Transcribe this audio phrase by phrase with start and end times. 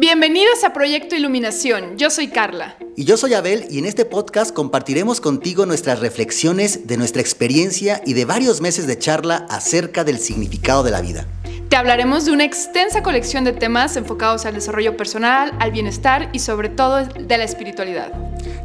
[0.00, 1.98] Bienvenidos a Proyecto Iluminación.
[1.98, 2.74] Yo soy Carla.
[2.96, 8.00] Y yo soy Abel y en este podcast compartiremos contigo nuestras reflexiones de nuestra experiencia
[8.06, 11.26] y de varios meses de charla acerca del significado de la vida.
[11.68, 16.38] Te hablaremos de una extensa colección de temas enfocados al desarrollo personal, al bienestar y
[16.38, 18.10] sobre todo de la espiritualidad.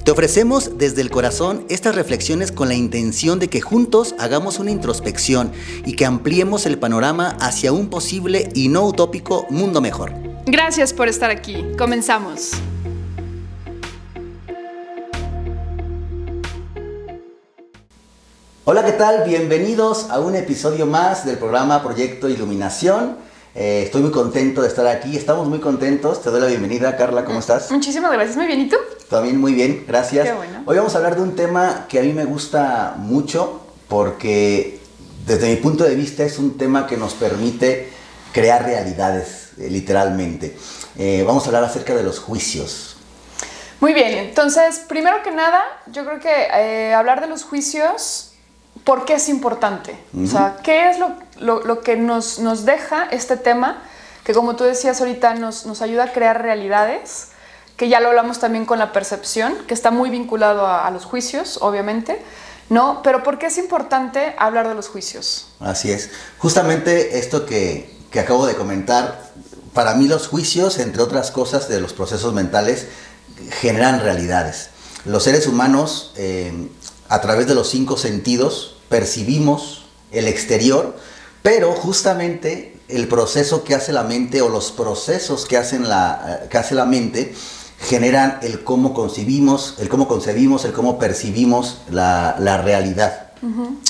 [0.06, 4.72] Te ofrecemos desde el corazón estas reflexiones con la intención de que juntos hagamos una
[4.72, 5.52] introspección
[5.86, 10.14] y que ampliemos el panorama hacia un posible y no utópico mundo mejor.
[10.48, 11.66] Gracias por estar aquí.
[11.76, 12.52] Comenzamos.
[18.64, 19.24] Hola, ¿qué tal?
[19.28, 23.18] Bienvenidos a un episodio más del programa Proyecto Iluminación.
[23.56, 26.22] Eh, estoy muy contento de estar aquí, estamos muy contentos.
[26.22, 27.72] Te doy la bienvenida, Carla, ¿cómo estás?
[27.72, 28.60] Muchísimas gracias, muy bien.
[28.62, 28.76] ¿Y tú?
[29.10, 30.28] También muy bien, gracias.
[30.28, 30.62] Qué bueno.
[30.68, 34.80] Hoy vamos a hablar de un tema que a mí me gusta mucho porque
[35.26, 37.90] desde mi punto de vista es un tema que nos permite
[38.32, 40.58] crear realidades literalmente.
[40.98, 42.98] Eh, vamos a hablar acerca de los juicios.
[43.80, 48.32] Muy bien, entonces, primero que nada, yo creo que eh, hablar de los juicios,
[48.84, 49.98] ¿por qué es importante?
[50.24, 53.84] O sea, ¿qué es lo, que nos, nos, deja este tema?
[54.24, 57.28] Que como tú decías ahorita, nos, nos, ayuda a crear realidades,
[57.76, 61.06] que ya lo hablamos también con la percepción, que está muy vinculado a, a los
[61.06, 62.22] juicios, obviamente.
[62.70, 63.02] ¿no?
[63.04, 65.48] Pero ¿por qué es importante hablar de los juicios?
[65.60, 66.10] Así es.
[66.40, 69.25] Justamente esto que, que acabo de comentar,
[69.76, 72.88] para mí los juicios, entre otras cosas de los procesos mentales,
[73.60, 74.70] generan realidades.
[75.04, 76.70] Los seres humanos, eh,
[77.10, 80.96] a través de los cinco sentidos, percibimos el exterior,
[81.44, 86.48] pero justamente el proceso que hace la mente o los procesos que, hacen la, eh,
[86.50, 87.36] que hace la mente
[87.78, 93.34] generan el cómo concebimos, el cómo concebimos, el cómo percibimos la, realidad.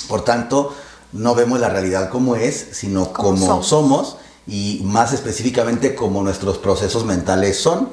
[0.10, 0.76] Por tanto,
[1.14, 4.18] no vemos la realidad como es, sino como, somos.
[4.48, 7.90] Y más específicamente como nuestros procesos mentales son.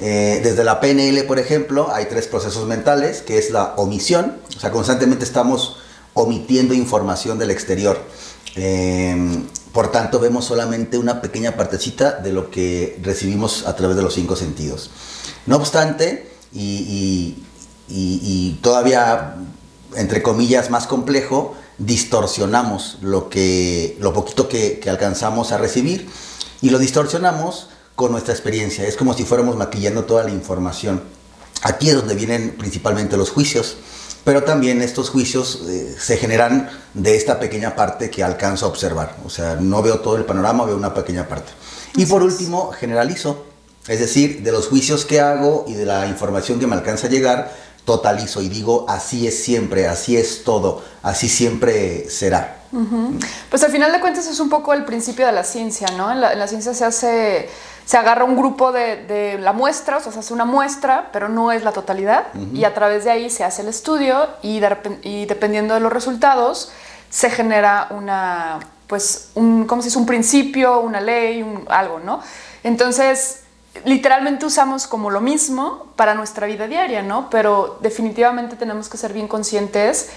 [0.00, 4.60] Eh, desde la PNL, por ejemplo, hay tres procesos mentales, que es la omisión, o
[4.60, 5.78] sea, constantemente estamos
[6.14, 7.98] omitiendo información del exterior.
[8.54, 14.02] Em, por tanto, vemos solamente una pequeña partecita de lo que recibimos a través de
[14.02, 14.90] los cinco sentidos.
[15.46, 17.34] No obstante, y
[18.62, 19.36] todavía,
[19.96, 26.08] entre comillas, más complejo, distorsionamos lo, que, lo poquito que, alcanzamos a recibir
[26.60, 28.86] y lo distorsionamos con nuestra experiencia.
[28.86, 31.02] Es como si fuéramos maquillando toda la información.
[31.62, 33.76] Aquí es donde vienen principalmente los juicios,
[34.24, 39.16] pero también estos juicios eh, se generan de esta pequeña parte que alcanzo a observar.
[39.24, 41.50] O sea, no veo todo el panorama, veo una pequeña parte.
[41.96, 43.44] Y por último, generalizo.
[43.86, 47.10] Es decir, de los juicios que hago y de la información que me alcanza a
[47.10, 47.50] llegar,
[47.88, 52.58] totalizo y digo, así es siempre, así es todo, así siempre será.
[53.48, 56.12] Pues al final de cuentas es un poco el principio de la ciencia, ¿no?
[56.12, 57.48] En la, ciencia se hace,
[57.86, 61.50] se agarra un grupo de, la muestra, o sea, se hace una muestra, pero no
[61.50, 64.60] es la totalidad, y a través de ahí se hace el estudio y,
[65.02, 66.70] y dependiendo de los resultados
[67.08, 69.98] se genera una, pues, un, ¿cómo se dice?
[69.98, 72.20] Un principio, una ley, un, algo, ¿no?
[72.62, 73.44] Entonces,
[73.84, 77.30] literalmente usamos como lo mismo para nuestra vida diaria, ¿no?
[77.30, 80.10] Pero definitivamente tenemos que ser bien conscientes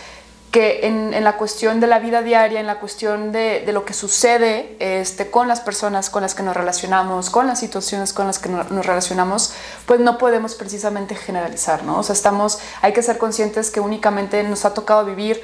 [0.51, 4.75] que en, la cuestión de la vida diaria, en la cuestión de, lo que sucede
[4.79, 8.49] este, con las personas con las que nos relacionamos, con las situaciones con las que
[8.49, 9.53] nos, relacionamos,
[9.85, 11.99] pues no podemos precisamente generalizar, ¿no?
[11.99, 15.41] O sea, estamos, hay que ser conscientes que únicamente nos ha tocado vivir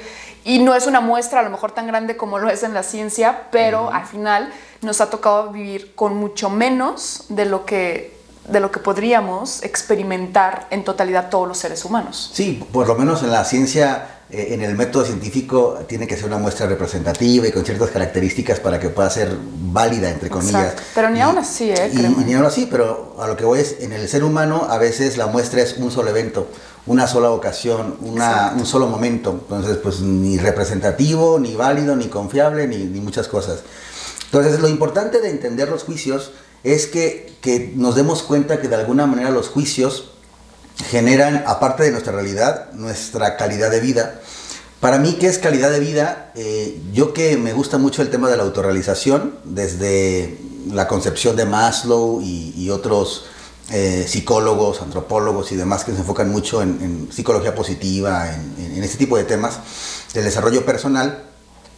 [0.48, 2.82] y no es una muestra a lo mejor tan grande como lo es en la
[2.82, 4.50] ciencia, pero al final
[4.80, 8.16] nos ha tocado vivir con mucho menos de lo que
[8.48, 12.30] de lo que podríamos experimentar en totalidad todos los seres humanos.
[12.32, 16.24] Sí, por lo menos en la ciencia, eh, en el método científico, tiene que ser
[16.24, 20.76] una muestra representativa y con ciertas características para que pueda ser válida, entre comillas.
[20.94, 21.90] Pero ni aún así, ¿eh?
[21.92, 24.78] Y, ni aún así, pero a lo que voy es, en el ser humano a
[24.78, 26.48] veces la muestra es un solo evento,
[26.88, 29.30] una sola ocasión, una, un solo momento.
[29.30, 33.60] Entonces, pues ni representativo, ni válido, ni confiable, ni, ni muchas cosas.
[34.24, 36.32] Entonces, lo importante de entender los juicios
[36.64, 37.28] es que,
[37.76, 40.10] nos demos cuenta que de alguna manera los juicios
[40.90, 44.20] generan, aparte de nuestra realidad, nuestra calidad de vida.
[44.80, 46.32] Para mí, ¿qué es calidad de vida?
[46.36, 50.38] Eh, yo que me gusta mucho el tema de la autorrealización, desde
[50.70, 53.24] la concepción de Maslow y, otros
[53.70, 59.16] eh, psicólogos, antropólogos y demás que se enfocan mucho en, psicología positiva, en, este tipo
[59.16, 59.58] de temas
[60.14, 61.24] del desarrollo personal,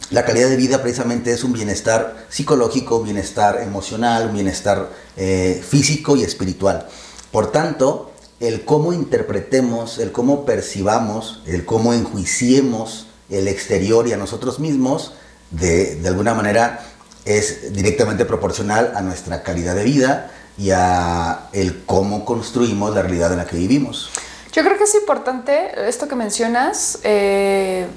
[0.09, 5.63] la calidad de vida precisamente es un bienestar psicológico, un bienestar emocional, un bienestar eh,
[5.67, 6.87] físico y espiritual.
[7.31, 8.11] Por tanto,
[8.41, 15.13] el cómo interpretemos, el cómo percibamos, el cómo enjuiciemos el exterior y a nosotros mismos,
[15.51, 16.81] de, alguna manera
[17.25, 23.31] es directamente proporcional a nuestra calidad de vida, y a el cómo construimos la realidad
[23.31, 24.11] en la que vivimos.
[24.51, 26.99] Yo creo que es importante esto que mencionas.
[27.03, 27.87] Eh,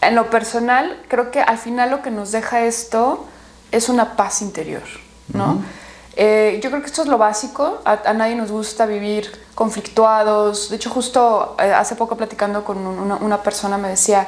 [0.00, 3.26] en lo personal, creo que al final lo que nos deja esto
[3.70, 4.82] es una paz interior,
[5.32, 5.62] ¿no?
[6.16, 7.80] Eh, yo creo que esto es lo básico.
[7.84, 10.70] A, nadie nos gusta vivir conflictuados.
[10.70, 14.26] De hecho, justo eh, hace poco platicando con una, una, persona me decía,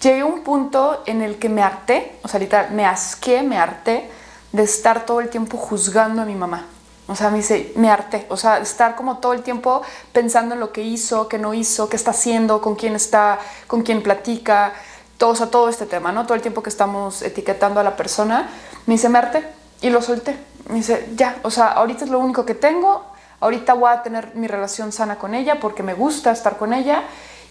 [0.00, 3.58] llegué a un punto en el que me harté, o sea, literal, me asqué, me
[3.58, 4.08] harté
[4.52, 6.66] de estar todo el tiempo juzgando a mi mamá.
[7.06, 8.26] O sea, me dice, me harté.
[8.30, 11.88] O sea, estar como todo el tiempo pensando en lo que hizo, qué no hizo,
[11.88, 14.72] qué está haciendo, con quién está, con quién platica,
[15.18, 16.24] todo, o sea, todo este tema, ¿no?
[16.24, 18.48] Todo el tiempo que estamos etiquetando a la persona.
[18.86, 19.44] Me dice, me harté.
[19.82, 20.36] Y lo solté.
[20.68, 23.04] Me dice, ya, o sea, ahorita es lo único que tengo.
[23.40, 27.02] Ahorita voy a tener mi relación sana con ella porque me gusta estar con ella.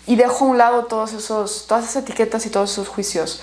[0.07, 3.41] Y dejo a un lado todos esos, todas esas etiquetas y todos esos juicios.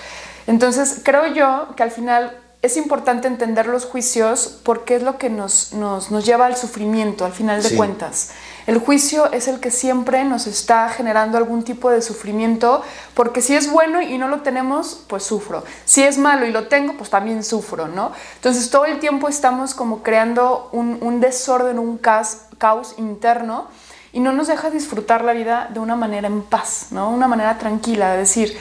[0.48, 5.30] Entonces, creo yo que al final es importante entender los juicios porque es lo que
[5.30, 8.32] nos, nos, nos lleva al sufrimiento, al final de cuentas.
[8.66, 12.82] El juicio es el que siempre nos está generando algún tipo de sufrimiento,
[13.14, 15.64] porque si es bueno y no lo tenemos, pues sufro.
[15.86, 18.12] Si es malo y lo tengo, pues también sufro, ¿no?
[18.34, 23.68] Entonces todo el tiempo estamos como creando un, un desorden, un caos, caos interno
[24.12, 27.08] y no nos deja disfrutar la vida de una manera en paz, ¿no?
[27.08, 28.54] Una manera tranquila, de decir,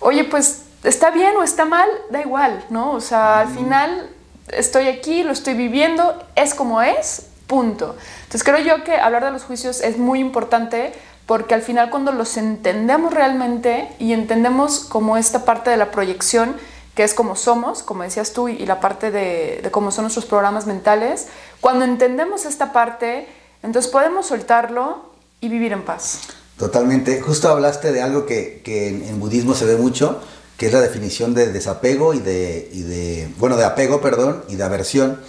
[0.00, 2.92] oye, pues está bien o está mal, da igual, ¿no?
[2.92, 4.10] O sea, al final
[4.48, 7.96] estoy aquí, lo estoy viviendo, es como es, punto.
[8.24, 10.92] Entonces creo yo que hablar de los juicios es muy importante
[11.26, 16.54] porque al final cuando los entendemos realmente y entendemos como esta parte de la proyección,
[16.94, 20.66] que es como somos, como decías tú, y la parte de, cómo son nuestros programas
[20.66, 21.26] mentales,
[21.60, 23.26] cuando entendemos esta parte,
[23.62, 25.10] entonces podemos soltarlo
[25.40, 26.20] y vivir en paz.
[26.56, 27.20] Totalmente.
[27.20, 30.22] Justo hablaste de algo que, que en budismo se ve mucho,
[30.56, 35.20] que es la definición de desapego y de, bueno, de apego, perdón, y de aversión,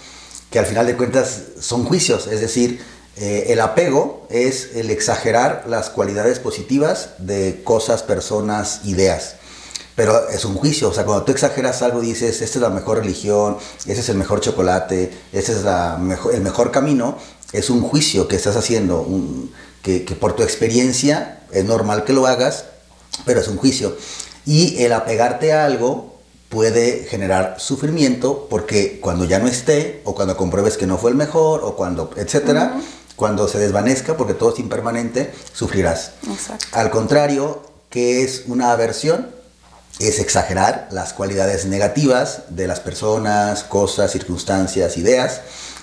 [0.50, 2.80] que al final de cuentas son juicios, es decir,
[3.16, 9.34] eh, el apego es el exagerar las cualidades positivas de cosas, personas, ideas.
[9.96, 12.98] Pero es un juicio, o sea, cuando tú exageras algo dices, esta es la mejor
[12.98, 17.18] religión, ese es el mejor chocolate, ese es la mejor, el mejor camino,
[17.52, 19.06] es un juicio que estás haciendo,
[19.82, 22.66] que por tu experiencia es normal que lo hagas,
[23.24, 23.96] pero es un juicio.
[24.48, 26.16] Y el apegarte a algo
[26.48, 31.18] puede generar sufrimiento porque cuando ya no esté o cuando compruebes que no fue el
[31.18, 32.80] mejor o cuando, etcétera,
[33.14, 36.12] cuando se desvanezca porque todo es impermanente, sufrirás.
[36.72, 39.28] Al contrario, que es una aversión?
[39.98, 45.42] Es exagerar las cualidades negativas de las personas, cosas, circunstancias, ideas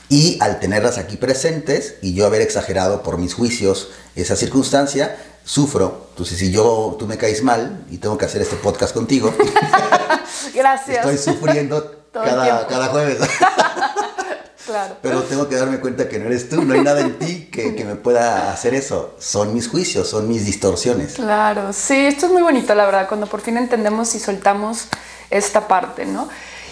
[0.10, 5.16] y al tenerlas aquí presentes y yo haber exagerado por mis juicios esa circunstancia,
[5.46, 6.08] sufro.
[6.10, 9.34] Entonces, si yo, tú me caes mal y tengo que hacer este podcast contigo,
[10.54, 11.06] Gracias.
[11.06, 13.20] Estoy sufriendo cada, cada, jueves.
[14.66, 14.98] claro.
[15.02, 17.76] Pero tengo que darme cuenta que no eres tú, no hay nada en ti que,
[17.76, 19.16] que, me pueda hacer eso.
[19.20, 21.14] Son mis juicios, son mis distorsiones.
[21.14, 24.88] Claro, sí, esto es muy bonito, la verdad, cuando por fin entendemos y soltamos
[25.30, 26.30] esta parte, ¿no?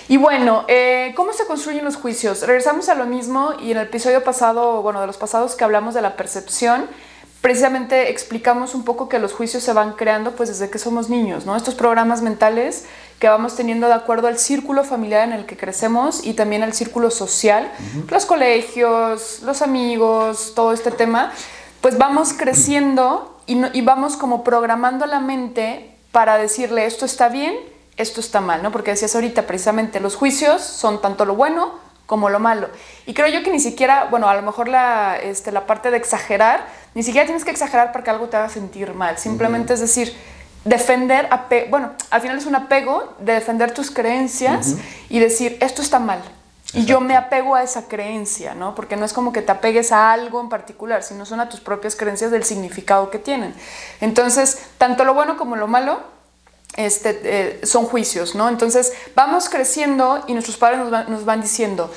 [0.08, 2.42] Y bueno, eh, ¿cómo se construyen los juicios?
[2.42, 5.94] Regresamos a lo mismo y en el episodio pasado, bueno, de los pasados que hablamos
[5.94, 6.88] de la percepción,
[7.44, 11.46] precisamente explicamos un poco que los juicios se van creando pues desde que somos niños,
[11.46, 11.58] ¿no?
[11.58, 12.86] Estos programas mentales
[13.20, 16.72] que vamos teniendo de acuerdo al círculo familiar en el que crecemos y también al
[16.72, 17.70] círculo social,
[18.10, 21.34] los colegios, los amigos, todo este tema,
[21.82, 27.56] pues vamos creciendo y, y vamos como programando la mente para decirle esto está bien,
[27.98, 28.72] esto está mal, ¿no?
[28.72, 32.70] Porque decías ahorita precisamente los juicios son tanto lo bueno como lo malo.
[33.06, 35.98] Y creo yo que ni siquiera, bueno, a lo mejor la, este, la parte de
[35.98, 39.18] exagerar, ni siquiera tienes que exagerar para que algo te haga sentir mal.
[39.18, 40.16] Simplemente es decir,
[40.66, 41.30] defender,
[41.70, 44.76] bueno, al final es un apego de defender tus creencias
[45.10, 46.22] y decir, esto está mal.
[46.74, 48.74] Y yo me apego a esa creencia, ¿no?
[48.74, 51.60] Porque no es como que te apegues a algo en particular, sino son a tus
[51.60, 53.54] propias creencias del significado que tienen.
[54.02, 56.00] Entonces, tanto lo bueno como lo malo
[56.76, 58.50] este, eh, son juicios, ¿no?
[58.50, 61.92] Entonces vamos creciendo y nuestros padres nos, van diciendo,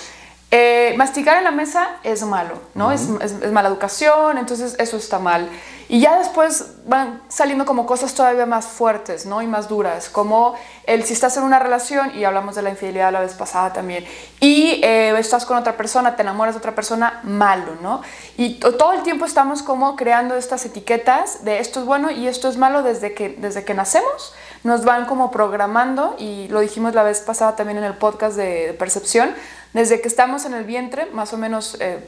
[0.53, 2.93] eh, masticar en la mesa es malo, ¿no?
[2.93, 3.09] es,
[3.51, 5.51] mala educación, entonces eso está mal.
[5.89, 9.41] Y ya después van saliendo como cosas todavía más fuertes, ¿no?
[9.43, 13.13] Y más duras, como el si estás en una relación, y hablamos de la infidelidad
[13.13, 14.05] la vez pasada también,
[14.41, 18.03] y eh, estás con otra persona, te enamoras de otra persona, malo, ¿no?
[18.37, 22.49] Y todo el tiempo estamos como creando estas etiquetas de esto es bueno y esto
[22.49, 24.35] es malo desde que, desde que nacemos
[24.67, 28.75] nos van como programando y lo dijimos la vez pasada también en el podcast de,
[28.79, 29.35] percepción,
[29.77, 31.99] desde que estamos en el vientre, más o menos eh,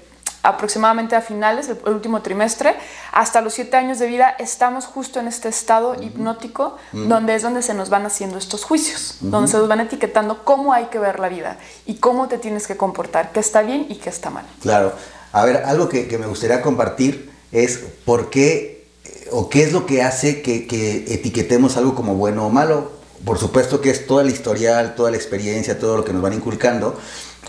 [0.43, 2.75] aproximadamente a finales, el, último trimestre,
[3.13, 7.61] hasta los siete años de vida, estamos justo en este estado hipnótico, donde es donde
[7.63, 11.21] se nos van haciendo estos juicios, donde se nos van etiquetando cómo hay que ver
[11.21, 14.47] la vida y cómo te tienes que comportar, qué está bien y qué está mal.
[14.63, 14.93] Claro.
[15.33, 19.85] A ver, algo que, me gustaría compartir es por qué eh, o qué es lo
[19.85, 22.93] que hace que, que etiquetemos algo como bueno o malo.
[23.27, 26.33] Por supuesto que es toda la historial, toda la experiencia, todo lo que nos van
[26.33, 26.97] inculcando,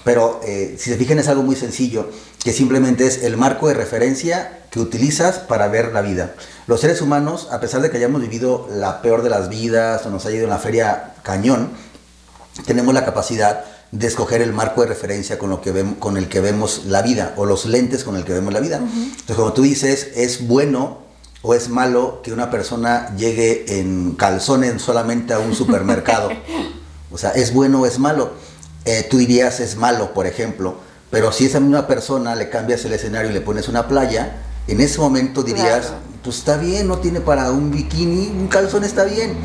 [0.04, 2.10] pero eh, si se fijan es algo muy sencillo,
[2.44, 6.36] que simplemente es el marco de referencia que utilizas para ver la vida.
[6.68, 10.10] Los seres humanos, a pesar de que hayamos vivido la peor de las vidas o
[10.10, 11.70] nos haya ido en la feria cañón,
[12.66, 16.30] tenemos la capacidad de escoger el marco de referencia con, lo que vemos, con el
[16.30, 18.78] que vemos la vida o los lentes con el que vemos la vida.
[18.78, 21.00] Entonces, como tú dices, es bueno
[21.42, 26.30] o es malo que una persona llegue en calzones solamente a un supermercado.
[27.12, 28.32] o sea, es bueno o es malo.
[28.86, 30.78] Eh, tú dirías es malo, por ejemplo,
[31.12, 34.80] pero si esa misma persona le cambias el escenario y le pones una playa, en
[34.80, 35.94] ese momento dirías,
[36.24, 39.36] pues está bien, no tiene para un bikini, un calzón está bien.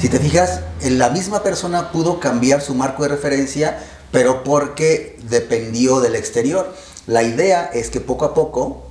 [0.00, 3.78] Si te fijas, la misma persona pudo cambiar su marco de referencia,
[4.10, 6.74] pero porque dependió del exterior.
[7.06, 8.86] La idea es que poco a poco,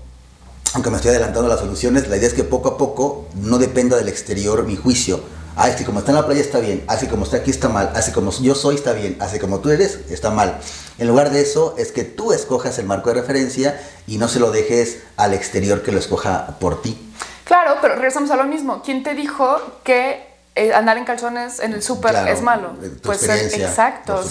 [0.74, 3.98] aunque me estoy adelantando las soluciones, la idea es que poco a poco no dependa
[3.98, 5.22] del exterior mi juicio,
[5.56, 7.70] ah, es que como está en la playa está bien, así como está aquí está
[7.70, 10.60] mal, así como yo soy está bien, así como tú eres está mal.
[10.98, 14.40] En lugar de eso es que tú escojas el marco de referencia y no se
[14.40, 16.98] lo dejes al exterior que lo escoja por ti.
[17.46, 18.82] Claro, pero regresamos a lo mismo.
[18.84, 20.29] ¿Quién te dijo que
[20.60, 22.72] eh, andar en calzones en el súper es malo.
[23.02, 24.22] pues exacto,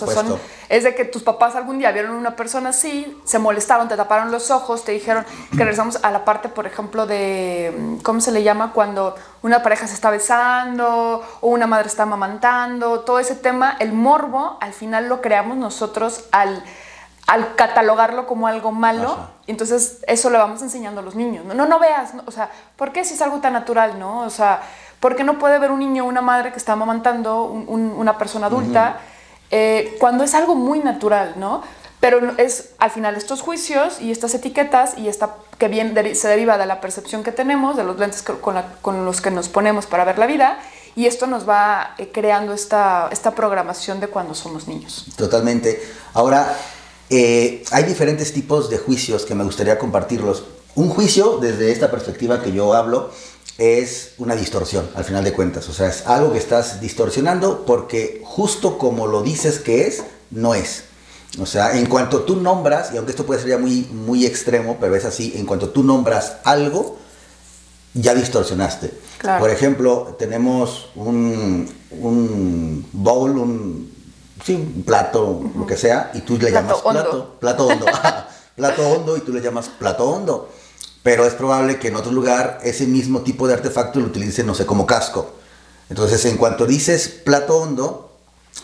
[0.68, 4.30] es de que tus papás algún día vieron una persona así, se molestaron, te taparon
[4.30, 8.30] los ojos, te dijeron que regresamos a la parte, por ejemplo, de, mm, ¿cómo se
[8.30, 8.74] le llama?
[8.74, 13.94] Cuando una pareja se está besando o una madre está amamantando, todo ese tema, el
[13.94, 16.62] morbo, al final lo creamos nosotros al
[17.28, 21.44] al catalogarlo como algo malo, entonces eso le vamos enseñando a los niños.
[21.44, 24.20] No, no, no veas, o sea, ¿por qué si es algo tan natural, no?
[24.20, 24.62] O sea,
[25.00, 28.46] ¿Por qué no puede ver un niño o una madre que está amamantando una persona
[28.46, 29.00] adulta
[29.50, 31.62] eh, cuando es algo muy natural, ¿no?
[32.00, 36.56] Pero es al final estos juicios y estas etiquetas y esta que bien se deriva
[36.56, 40.18] de la percepción que tenemos, de los lentes con, los que nos ponemos para ver
[40.18, 40.60] la vida,
[40.94, 45.06] y esto nos va eh, creando esta, esta programación de cuando somos niños.
[45.16, 45.82] Totalmente.
[46.14, 46.56] Ahora,
[47.10, 50.44] eh, hay diferentes tipos de juicios que me gustaría compartirlos.
[50.76, 53.10] Un juicio, desde esta perspectiva que yo hablo,
[53.58, 55.68] es una distorsión, al final de cuentas.
[55.68, 60.54] O sea, es algo que estás distorsionando porque justo como lo dices que es, no
[60.54, 60.84] es.
[61.40, 64.78] O sea, en cuanto tú nombras, y aunque esto puede ser ya muy, muy extremo,
[64.80, 66.98] pero es así, en cuanto tú nombras algo,
[67.94, 68.92] ya distorsionaste.
[69.40, 73.92] Por ejemplo, tenemos un, un bowl, un,
[74.44, 77.86] sí, un plato, lo que sea, y tú le llamas plato, plato hondo,
[78.56, 80.48] plato hondo, y tú le llamas plato hondo
[81.08, 84.54] pero es probable que en otro lugar ese mismo tipo de artefacto lo utilicen, no
[84.54, 85.36] sé, como casco.
[85.88, 88.12] Entonces, en cuanto dices plato hondo,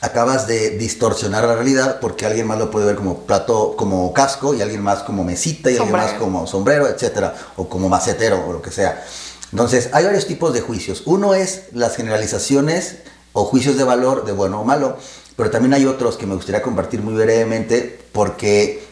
[0.03, 4.55] acabas de distorsionar la realidad porque alguien más lo puede ver como plato, como casco
[4.55, 8.53] y alguien más como mesita y alguien más como sombrero, etcétera, o como macetero o
[8.53, 9.03] lo que sea.
[9.51, 11.03] Entonces, hay varios tipos de juicios.
[11.07, 12.97] Uno es las generalizaciones
[13.33, 14.99] o juicios de valor de bueno o malo,
[15.35, 18.84] pero también hay otros que me gustaría compartir muy brevemente porque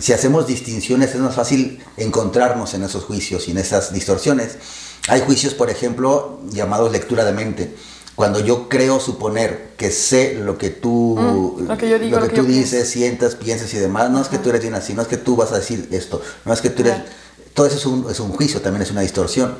[0.00, 4.56] si hacemos distinciones es más fácil encontrarnos en esos juicios y en esas distorsiones.
[5.08, 7.74] Hay juicios, por ejemplo, llamados lectura de mente.
[8.16, 12.28] Cuando yo creo suponer que sé lo que tú, mm, lo que, yo digo, lo
[12.28, 15.02] que, tú dices, sientas, piensas y demás, no es que tú eres bien así, no
[15.02, 16.96] es que tú vas a decir esto, no es que tú eres...
[17.52, 19.54] Todo eso es un, es un, juicio, también es una distorsión,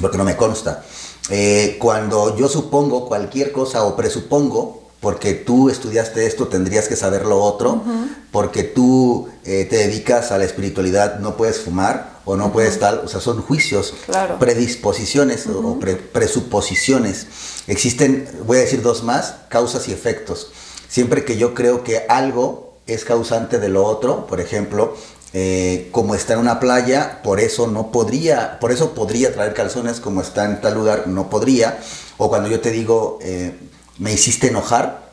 [0.00, 0.84] porque no me consta.
[1.30, 7.26] Eh, cuando yo supongo cualquier cosa o presupongo, porque tú estudiaste esto, tendrías que saber
[7.26, 7.82] lo otro,
[8.30, 13.02] porque tú eh, te dedicas a la espiritualidad, no puedes fumar o no puedes tal,
[13.04, 13.94] o sea, son juicios,
[14.40, 15.78] predisposiciones o
[16.12, 17.26] presuposiciones.
[17.66, 20.50] Existen, voy a decir dos más, causas y efectos.
[20.88, 24.96] Siempre que yo creo que algo es causante de lo otro, por ejemplo,
[25.32, 30.00] eh, como está en una playa, por eso no podría, por eso podría traer calzones,
[30.00, 31.78] como está en tal lugar, no podría.
[32.16, 33.52] O cuando yo te digo, eh,
[33.98, 35.06] me hiciste enojar,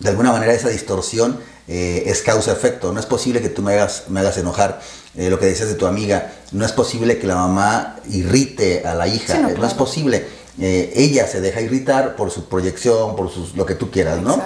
[0.00, 2.92] de alguna manera esa distorsión eh, es causa-efecto.
[2.92, 4.80] No es posible que tú me hagas, me hagas enojar.
[5.14, 8.94] Eh, lo que decías de tu amiga, no es posible que la mamá irrite a
[8.94, 10.26] la hija, no, es posible.
[10.58, 14.42] Eh, ella se deja irritar por su proyección, por sus, lo que tú quieras, ¿no?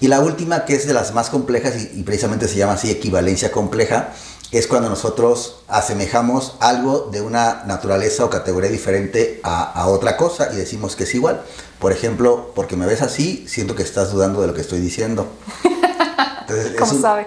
[0.00, 2.90] Y la última, que es de las más complejas y, y precisamente se llama así
[2.90, 4.12] equivalencia compleja,
[4.52, 10.56] es cuando nosotros asemejamos algo de una naturaleza o categoría diferente a, otra cosa y
[10.56, 11.42] decimos que es igual.
[11.78, 15.26] Por ejemplo, porque me ves así, siento que estás dudando de lo que estoy diciendo.
[16.78, 17.26] ¿Cómo sabe?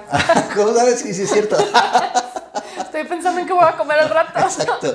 [0.56, 1.02] ¿Cómo sabes?
[1.02, 1.58] Sí, sí, es cierto.
[2.80, 4.40] estoy pensando en qué voy a comer al rato.
[4.40, 4.94] Exacto.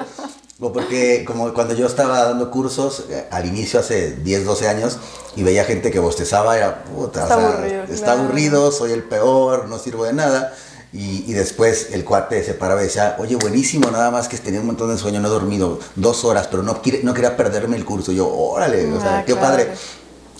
[0.61, 4.99] O porque como cuando yo estaba dando cursos eh, al inicio hace 10, 12 años
[5.35, 9.81] y veía gente que bostezaba, era puta, está, aburrido, está aburrido, soy el peor, no
[9.81, 10.55] sirvo de nada.
[10.95, 14.67] Y, después el cuate se paraba y decía, oye, buenísimo, nada más que tenía un
[14.67, 18.13] montón de sueño, no he dormido dos horas, pero no, no quería perderme el curso.
[18.13, 19.69] yo, órale, o sea, ah, qué padre.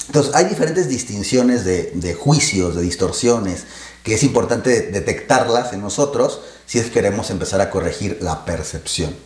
[0.09, 3.65] Entonces, hay diferentes distinciones de, de, juicios, de distorsiones,
[4.03, 9.17] que es importante detectarlas en nosotros si es que queremos empezar a corregir la percepción.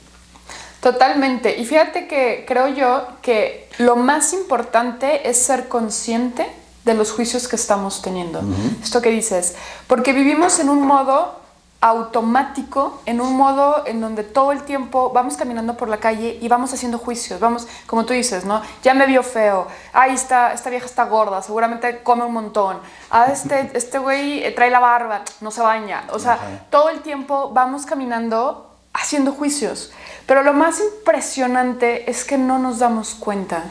[0.81, 1.59] Totalmente.
[1.59, 6.47] Y fíjate que creo yo que lo más importante es ser consciente
[6.87, 8.41] de los juicios que estamos teniendo.
[8.81, 9.57] Esto que dices,
[9.89, 11.35] porque vivimos en un modo
[11.81, 16.47] automático, en un modo en donde todo el tiempo vamos caminando por la calle y
[16.47, 18.63] vamos haciendo juicios, vamos, como tú dices, ¿no?
[18.85, 22.79] Ya me vio feo, ahí está, esta vieja está gorda, seguramente come un montón,
[23.11, 27.51] ah, este, este güey trae la barba, no se baña, o sea, todo el tiempo
[27.53, 29.93] vamos caminando haciendo juicios,
[30.27, 33.65] pero lo más impresionante es que no nos damos cuenta.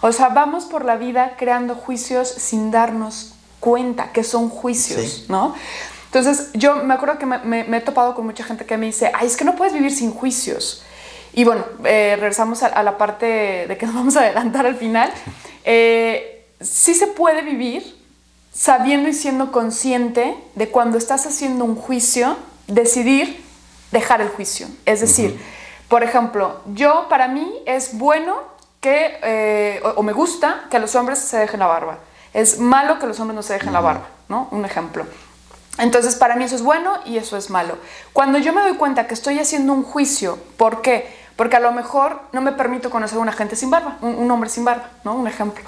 [0.00, 5.54] O sea, vamos por la vida creando juicios sin darnos cuenta que son juicios, ¿no?
[6.06, 9.26] Entonces, yo me acuerdo que me, he topado con mucha gente que me dice, ay,
[9.26, 10.82] es que no puedes vivir sin juicios.
[11.32, 15.12] Y bueno, eh, regresamos a, la parte de que nos vamos a adelantar al final.
[15.64, 17.96] Eh, sí se puede vivir
[18.52, 22.36] sabiendo y siendo consciente de cuando estás haciendo un juicio,
[22.66, 23.44] decidir
[23.92, 24.66] dejar el juicio.
[24.86, 25.38] Es decir,
[25.88, 28.55] por ejemplo, yo para mí es bueno
[28.86, 31.98] que, eh, o, me gusta que los hombres se dejen la barba.
[32.32, 34.46] Es malo que los hombres no se dejen la barba, ¿no?
[34.52, 35.04] Un ejemplo.
[35.78, 37.78] Entonces, para mí eso es bueno y eso es malo.
[38.12, 41.12] Cuando yo me doy cuenta que estoy haciendo un juicio, ¿por qué?
[41.34, 44.48] Porque a lo mejor no me permito conocer a una gente sin barba, un, hombre
[44.48, 45.14] sin barba, ¿no?
[45.14, 45.64] Un ejemplo.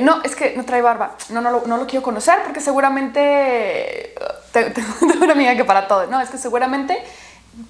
[0.00, 4.14] no, es que no trae barba, no, no, lo, no lo quiero conocer porque seguramente,
[4.52, 7.04] tengo una amiga que para todo, no, es que seguramente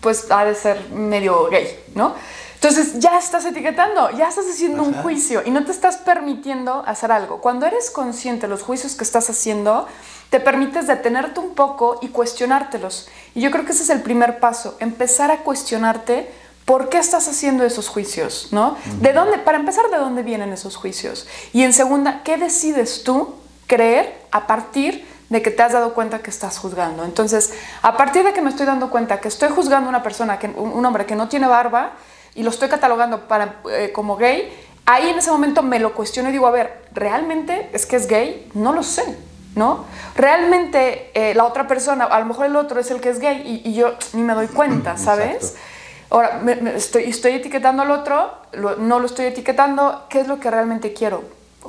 [0.00, 2.14] pues ha de ser medio gay, ¿no?
[2.56, 7.12] Entonces ya estás etiquetando, ya estás haciendo un juicio y no te estás permitiendo hacer
[7.12, 7.40] algo.
[7.40, 9.86] Cuando eres consciente de los juicios que estás haciendo,
[10.30, 13.08] te permites detenerte un poco y cuestionártelos.
[13.34, 16.32] Y yo creo que ese es el primer paso, empezar a cuestionarte
[16.64, 18.76] por qué estás haciendo esos juicios, ¿no?
[19.00, 21.28] ¿De dónde, para empezar, de dónde vienen esos juicios?
[21.52, 23.34] Y en segunda, ¿qué decides tú
[23.66, 27.04] creer a partir de que te has dado cuenta que estás juzgando?
[27.04, 27.52] Entonces,
[27.82, 30.48] a partir de que me estoy dando cuenta que estoy juzgando a una persona, que,
[30.48, 31.92] un hombre que no tiene barba,
[32.36, 34.52] y lo estoy catalogando para, eh, como gay,
[34.84, 38.06] ahí en ese momento me lo cuestiono y digo, a ver, ¿realmente es que es
[38.06, 38.48] gay?
[38.54, 39.02] No lo sé,
[39.56, 39.86] ¿no?
[40.14, 43.62] Realmente eh, la otra persona, a lo mejor el otro es el que es gay
[43.64, 45.56] y, yo ni me doy cuenta, ¿sabes?
[46.10, 48.30] Ahora, me, estoy, estoy etiquetando al otro,
[48.78, 51.24] no lo estoy etiquetando, ¿qué es lo que realmente quiero?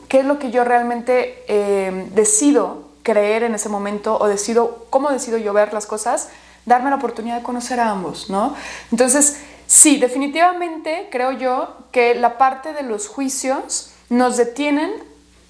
[0.08, 5.10] ¿Qué es lo que yo realmente eh, decido creer en ese momento o decido, cómo
[5.10, 6.30] decido yo ver las cosas?
[6.66, 8.54] Darme la oportunidad de conocer a ambos, ¿no?
[8.92, 14.92] Entonces, Sí, definitivamente creo yo que la parte de los juicios nos detienen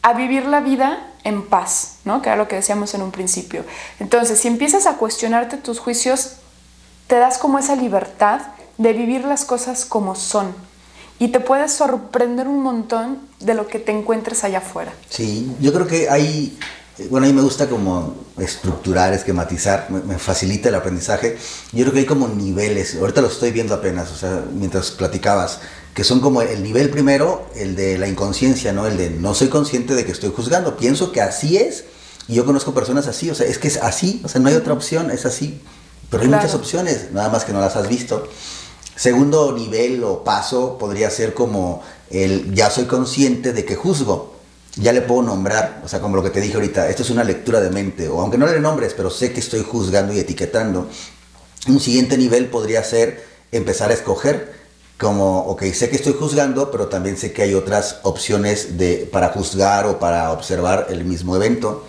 [0.02, 2.22] a vivir la vida en paz, ¿no?
[2.22, 3.64] Que era lo que decíamos en un principio.
[4.00, 6.38] Entonces, si empiezas a cuestionarte tus juicios,
[7.08, 8.42] te das como esa libertad
[8.78, 10.56] de vivir las cosas como son.
[11.20, 14.94] Y te puedes sorprender un montón de lo que te encuentres allá afuera.
[15.10, 16.58] Sí, yo creo que hay
[17.10, 21.38] bueno, a mí me gusta como estructurar, esquematizar, me, facilita el aprendizaje.
[21.72, 25.60] Yo creo que hay como niveles, ahorita lo estoy viendo apenas, o sea, mientras platicabas,
[25.94, 28.88] que son como el nivel primero, el de la inconsciencia, ¿no?
[28.88, 31.86] El de no soy consciente de que estoy juzgando, pienso que así es,
[32.28, 34.56] y yo conozco personas así, o sea, es que es así, o sea, no hay
[34.56, 35.62] otra opción, es así,
[36.10, 38.28] pero hay muchas opciones, nada más que no las has visto.
[38.96, 44.37] Segundo nivel o paso podría ser como el ya soy consciente de que juzgo
[44.80, 47.24] ya le puedo nombrar, o sea, como lo que te dije ahorita, esto es una
[47.24, 50.88] lectura de mente, o aunque no le nombres, pero sé que estoy juzgando y etiquetando.
[51.68, 54.56] Un siguiente nivel podría ser empezar a escoger,
[54.98, 59.30] como, ok, sé que estoy juzgando, pero también sé que hay otras opciones de, para
[59.30, 61.86] juzgar o para observar el mismo evento.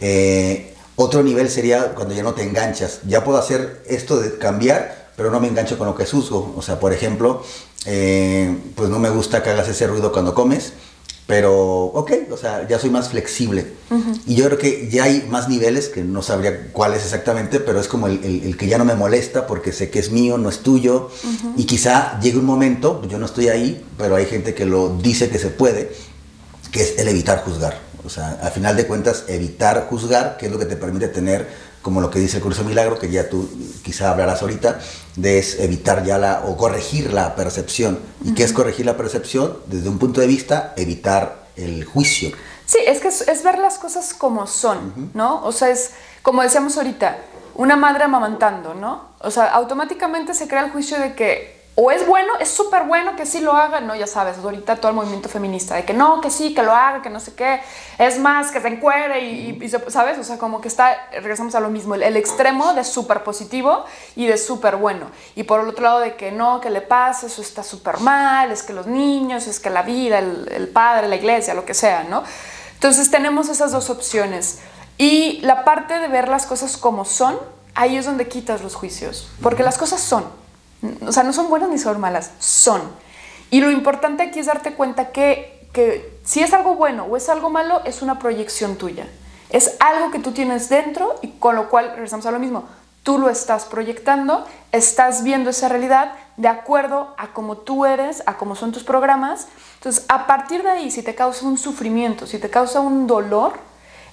[0.00, 3.00] Eh, otro nivel sería cuando ya no te enganchas.
[3.06, 6.54] Ya puedo hacer esto de cambiar, pero no me engancho con lo que juzgo.
[6.56, 7.42] O sea, por ejemplo,
[7.84, 10.72] eh, pues no me gusta que hagas ese ruido cuando comes
[11.26, 13.66] pero, ok, o sea, ya soy más flexible.
[14.26, 17.88] Y yo creo que ya hay más niveles, que no sabría cuáles exactamente, pero es
[17.88, 21.10] como el, que ya no me molesta porque sé que es mío, no es tuyo.
[21.56, 25.28] Y quizá llegue un momento, yo no estoy ahí, pero hay gente que lo dice
[25.28, 25.90] que se puede,
[26.70, 27.76] que es el evitar juzgar.
[28.04, 31.48] O sea, al final de cuentas, evitar juzgar, que es lo que te permite tener
[31.86, 33.48] como lo que dice el curso milagro, que ya tú
[33.84, 34.80] quizá hablarás ahorita,
[35.14, 38.00] de es evitar ya la, o corregir la percepción.
[38.24, 39.58] ¿Y qué es corregir la percepción?
[39.66, 42.32] Desde un punto de vista, evitar el juicio.
[42.64, 45.44] Sí, es que es, ver las cosas como son, ¿no?
[45.44, 47.18] O sea, es como decíamos ahorita,
[47.54, 49.10] una madre amamantando, ¿no?
[49.20, 53.16] O sea, automáticamente se crea el juicio de que o es bueno, es súper bueno
[53.16, 56.22] que sí lo haga, no, ya sabes, ahorita todo el movimiento feminista, de que no,
[56.22, 57.60] que sí, que lo haga, que no sé qué,
[57.98, 60.18] es más, que se encuere y, ¿sabes?
[60.18, 63.84] O sea, como que está, regresamos a lo mismo, el, extremo de súper positivo
[64.14, 65.10] y de súper bueno.
[65.34, 68.50] Y por el otro lado de que no, que le pasa, eso está súper mal,
[68.50, 71.74] es que los niños, es que la vida, el, el padre, la iglesia, lo que
[71.74, 72.24] sea, ¿no?
[72.72, 74.60] Entonces tenemos esas dos opciones.
[74.96, 77.38] Y la parte de ver las cosas como son,
[77.74, 80.24] ahí es donde quitas los juicios, porque las cosas son
[81.06, 82.82] o sea, no son buenas ni son malas, son.
[83.50, 87.28] Y lo importante aquí es darte cuenta que, que si es algo bueno o es
[87.28, 89.06] algo malo, es una proyección tuya.
[89.50, 92.64] Es algo que tú tienes dentro y con lo cual regresamos a lo mismo.
[93.02, 98.36] Tú lo estás proyectando, estás viendo esa realidad de acuerdo a cómo tú eres, a
[98.36, 99.46] cómo son tus programas.
[99.74, 103.52] Entonces, a partir de ahí, si te causa un sufrimiento, si te causa un dolor,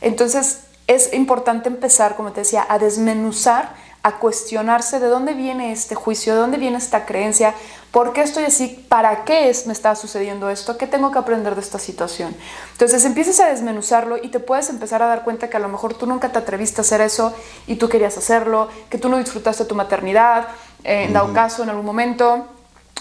[0.02, 5.96] entonces es importante empezar, como te decía, a desmenuzar a cuestionarse de dónde viene este
[5.96, 7.56] juicio, de dónde viene esta creencia,
[7.90, 11.56] por qué estoy así, para qué es, me está sucediendo esto, qué tengo que aprender
[11.56, 12.36] de esta situación.
[12.74, 15.94] Entonces empiezas a desmenuzarlo y te puedes empezar a dar cuenta que a lo mejor
[15.94, 17.34] tú nunca te atreviste a hacer eso
[17.66, 20.50] y tú querías hacerlo, que tú no disfrutaste tu maternidad,
[20.84, 22.46] eh, en dado caso en algún momento,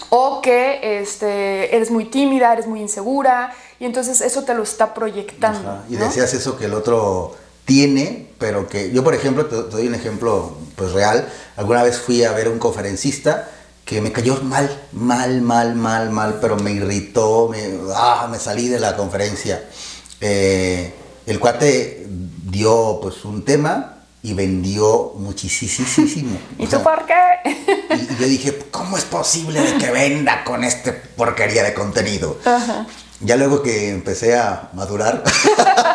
[0.09, 4.93] o que este, eres muy tímida, eres muy insegura y entonces eso te lo está
[4.93, 5.83] proyectando.
[5.89, 7.35] Y decías eso que el otro
[7.65, 12.23] tiene, pero que yo por ejemplo, te, doy un ejemplo pues real, alguna vez fui
[12.23, 13.49] a ver a un conferencista
[13.85, 17.59] que me cayó mal, mal, mal, mal, mal, pero me irritó, me,
[17.95, 19.63] ah, me salí de la conferencia.
[20.21, 20.93] Eh,
[21.25, 26.37] el cuate dio pues un tema y vendió muchísimo.
[26.57, 27.83] ¿Y tú por qué?
[27.93, 32.37] y, yo dije, ¿cómo es posible de que venda con este porquería de contenido?
[33.23, 35.23] Ya luego que empecé a madurar,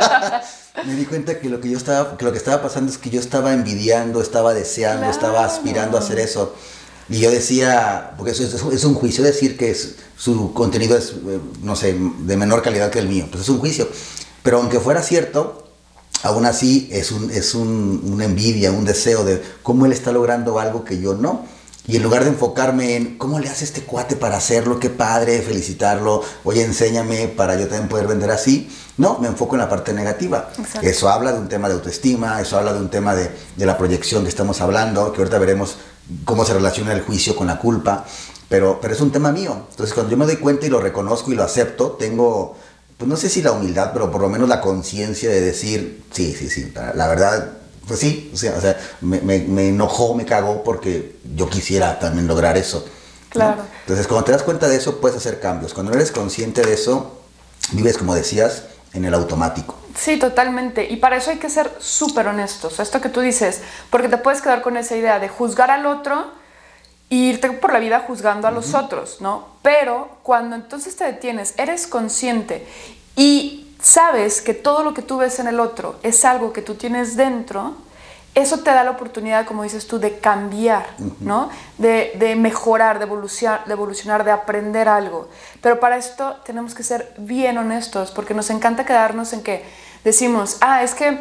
[0.86, 3.10] me di cuenta que lo que yo estaba, que lo que estaba pasando es que
[3.10, 6.54] yo estaba envidiando, estaba deseando, estaba aspirando a hacer eso.
[7.10, 11.74] Y yo decía, porque eso es, un juicio decir que su contenido es, eh, no
[11.74, 13.26] sé, de menor calidad que el mío.
[13.30, 13.88] Pues es un juicio.
[14.42, 15.70] Pero aunque fuera cierto,
[16.22, 20.58] aún así es, un, es un, una envidia, un deseo de cómo él está logrando
[20.58, 21.46] algo que yo no.
[21.88, 25.40] Y en lugar de enfocarme en cómo le hace este cuate para hacerlo, qué padre,
[25.40, 29.94] felicitarlo, oye, enséñame para yo también poder vender así, no, me enfoco en la parte
[29.94, 30.50] negativa.
[30.82, 33.78] Eso habla de un tema de autoestima, eso habla de un tema de, de, la
[33.78, 35.78] proyección que estamos hablando, que ahorita veremos
[36.26, 38.04] cómo se relaciona el juicio con la culpa,
[38.50, 39.68] pero, pero es un tema mío.
[39.70, 42.54] Entonces cuando yo me doy cuenta y lo reconozco y lo acepto, tengo,
[42.98, 46.34] pues no sé si la humildad, pero por lo menos la conciencia de decir, sí,
[46.38, 47.57] sí, sí, la verdad
[47.88, 52.28] pues sí, o sea, o sea me, me, enojó, me cagó porque yo quisiera también
[52.28, 52.86] lograr eso.
[53.30, 53.62] Claro.
[53.80, 55.74] Entonces, cuando te das cuenta de eso, puedes hacer cambios.
[55.74, 57.20] Cuando no eres consciente de eso,
[57.72, 59.74] vives, como decías, en el automático.
[59.96, 60.86] Sí, totalmente.
[60.88, 62.78] Y para eso hay que ser súper honestos.
[62.78, 66.30] Esto que tú dices, porque te puedes quedar con esa idea de juzgar al otro
[67.10, 69.48] e irte por la vida juzgando a los otros, ¿no?
[69.62, 72.66] Pero cuando entonces te detienes, eres consciente
[73.16, 76.74] y sabes que todo lo que tú ves en el otro es algo que tú
[76.74, 77.74] tienes dentro,
[78.34, 80.86] eso te da la oportunidad, como dices tú, de cambiar,
[81.20, 81.50] ¿no?
[81.76, 85.28] De, mejorar, de evolucionar, de evolucionar, de aprender algo.
[85.60, 89.64] Pero para esto tenemos que ser bien honestos, porque nos encanta quedarnos en que
[90.04, 91.18] decimos, ah, es que,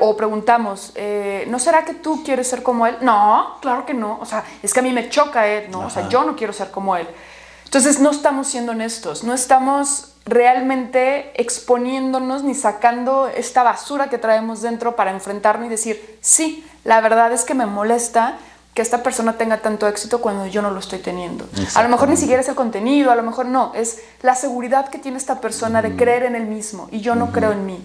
[0.00, 2.98] o preguntamos, eh, ¿no será que tú quieres ser como él?
[3.00, 4.18] No, claro que no.
[4.20, 5.86] O sea, es que a mí me choca él, ¿no?
[5.86, 7.08] O sea, yo no quiero ser como él.
[7.64, 14.62] Entonces no estamos siendo honestos, no estamos realmente exponiéndonos ni sacando esta basura que traemos
[14.62, 18.38] dentro para enfrentarnos y decir, sí, la verdad es que me molesta
[18.74, 21.46] que esta persona tenga tanto éxito cuando yo no lo estoy teniendo.
[21.74, 24.88] A lo mejor ni siquiera es el contenido, a lo mejor no, es la seguridad
[24.88, 27.78] que tiene esta persona de creer en él mismo y yo no creo en mí.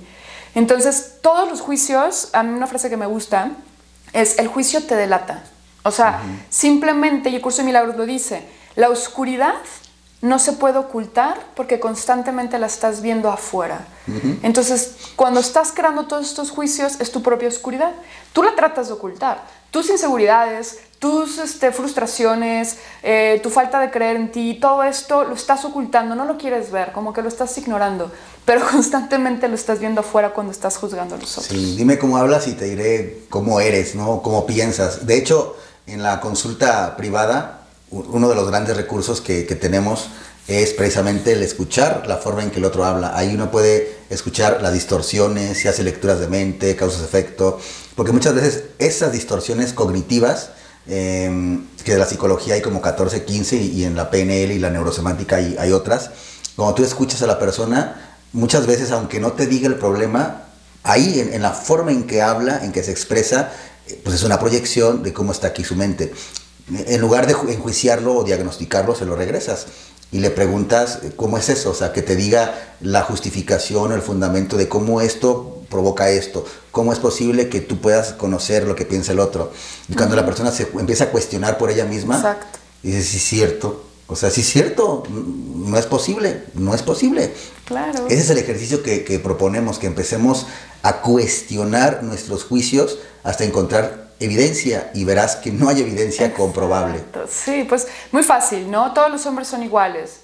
[0.55, 3.51] Entonces, todos los juicios, a mí una frase que me gusta
[4.13, 5.43] es, el juicio te delata.
[5.83, 9.55] O sea, simplemente, y el curso de milagros lo dice, la oscuridad
[10.21, 13.85] no se puede ocultar porque constantemente la estás viendo afuera.
[14.41, 17.91] Entonces, cuando estás creando todos estos juicios, es tu propia oscuridad.
[18.33, 19.43] Tú la tratas de ocultar.
[19.71, 25.35] Tus inseguridades, tus este, frustraciones, eh, tu falta de creer en ti, todo esto lo
[25.35, 28.11] estás ocultando, no lo quieres ver, como que lo estás ignorando,
[28.45, 31.45] pero constantemente lo estás viendo afuera cuando estás juzgando a los otros.
[31.45, 34.23] Sí, dime cómo hablas y te diré cómo eres, ¿no?
[34.23, 35.05] Cómo piensas.
[35.05, 35.55] De hecho,
[35.85, 37.58] en la consulta privada,
[37.91, 40.09] uno de los grandes recursos que, tenemos
[40.47, 43.15] es precisamente el escuchar la forma en que el otro habla.
[43.15, 47.59] Ahí uno puede escuchar las distorsiones, si hace lecturas de mente, causas efecto,
[47.95, 50.51] porque muchas veces esas distorsiones cognitivas,
[50.87, 54.71] em, que de la psicología hay como 14, 15 y, en la PNL y la
[54.71, 56.11] neurosemántica hay, hay otras,
[56.55, 60.45] cuando tú escuchas a la persona, muchas veces aunque no te diga el problema,
[60.83, 63.51] ahí en, en la forma en que habla, en que se expresa,
[64.03, 66.11] pues es una proyección de cómo está aquí su mente.
[66.71, 69.67] En lugar de enjuiciarlo o diagnosticarlo, se lo regresas
[70.11, 73.95] y le preguntas eh, cómo es eso, o sea, que te diga la justificación o
[73.95, 78.75] el fundamento de cómo esto provoca esto, cómo es posible que tú puedas conocer lo
[78.75, 79.51] que piensa el otro.
[79.87, 82.59] Y cuando la persona se empieza a cuestionar por ella misma, Exacto.
[82.81, 87.31] dices, sí es cierto, o sea, sí es cierto, no es posible, no es posible.
[87.65, 88.07] Claro.
[88.07, 90.47] Ese es el ejercicio que, que proponemos, que empecemos
[90.81, 97.03] a cuestionar nuestros juicios hasta encontrar evidencia y verás que no hay evidencia comprobable.
[97.29, 98.93] Sí, pues muy fácil, ¿no?
[98.93, 100.21] Todos los hombres son iguales.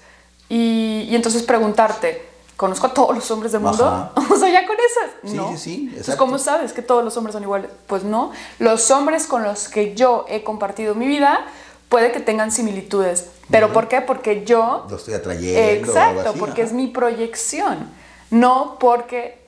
[0.48, 2.22] Y, y entonces preguntarte,
[2.56, 4.10] ¿conozco a todos los hombres del mundo?
[4.30, 5.30] O sea, ya con esas.
[5.30, 5.50] Sí, no.
[5.52, 6.18] sí, sí, exacto.
[6.18, 7.70] ¿Cómo sabes que todos los hombres son iguales?
[7.86, 8.32] Pues no.
[8.58, 11.46] Los hombres con los que yo he compartido mi vida
[11.88, 13.26] puede que tengan similitudes.
[13.50, 14.00] ¿Pero por qué?
[14.02, 15.58] Porque yo Lo estoy atrayendo.
[15.60, 16.68] o algo Exacto, así, porque ajá.
[16.70, 17.88] es mi proyección,
[18.30, 19.38] no porque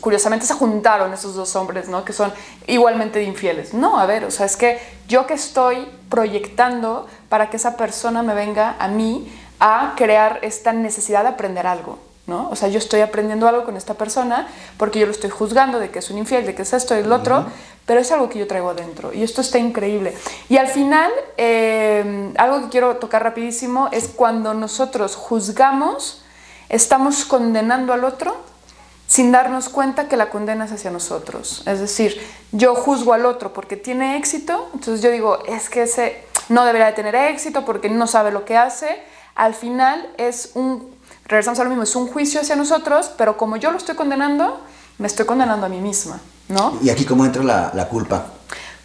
[0.00, 2.04] curiosamente se juntaron esos dos hombres, ¿no?
[2.04, 2.32] Que son
[2.66, 3.72] igualmente de infieles.
[3.72, 8.22] No, a ver, o sea, es que yo que estoy proyectando para que esa persona
[8.22, 12.48] me venga a mí a crear esta necesidad de aprender algo, ¿no?
[12.50, 15.90] O sea, yo estoy aprendiendo algo con esta persona porque yo lo estoy juzgando de
[15.90, 17.46] que es un infiel, de que es esto y el otro,
[17.86, 20.14] pero es algo que yo traigo adentro y esto está increíble.
[20.48, 26.24] Y al final, eh, algo que quiero tocar rapidísimo es cuando nosotros juzgamos,
[26.68, 28.53] estamos condenando al otro
[29.14, 31.62] sin darnos cuenta que la condena es hacia nosotros.
[31.66, 36.24] Es decir, yo juzgo al otro porque tiene éxito, entonces yo digo, es que ese
[36.48, 39.00] no debería de tener éxito porque no sabe lo que hace.
[39.36, 40.92] Al final es un,
[41.26, 44.60] regresamos a lo mismo, es un juicio hacia nosotros, pero como yo lo estoy condenando,
[44.98, 46.76] me estoy condenando a mí misma, ¿no?
[46.82, 48.26] Y aquí cómo entra la, la culpa.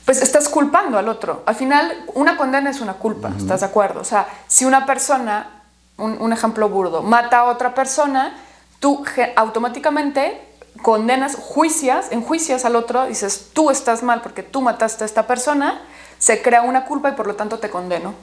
[0.05, 1.41] pues estás culpando al otro.
[1.47, 4.01] Al final, una condena es una culpa, ¿estás de acuerdo?
[4.01, 5.63] O sea, si una persona,
[5.97, 8.35] un, un ejemplo burdo, mata a otra persona,
[8.79, 9.03] tú
[9.35, 10.41] automáticamente
[10.81, 15.81] condenas, juicias, enjuicias al otro, dices, tú estás mal porque tú mataste a esta persona,
[16.19, 18.13] se crea una culpa y por lo tanto te condeno.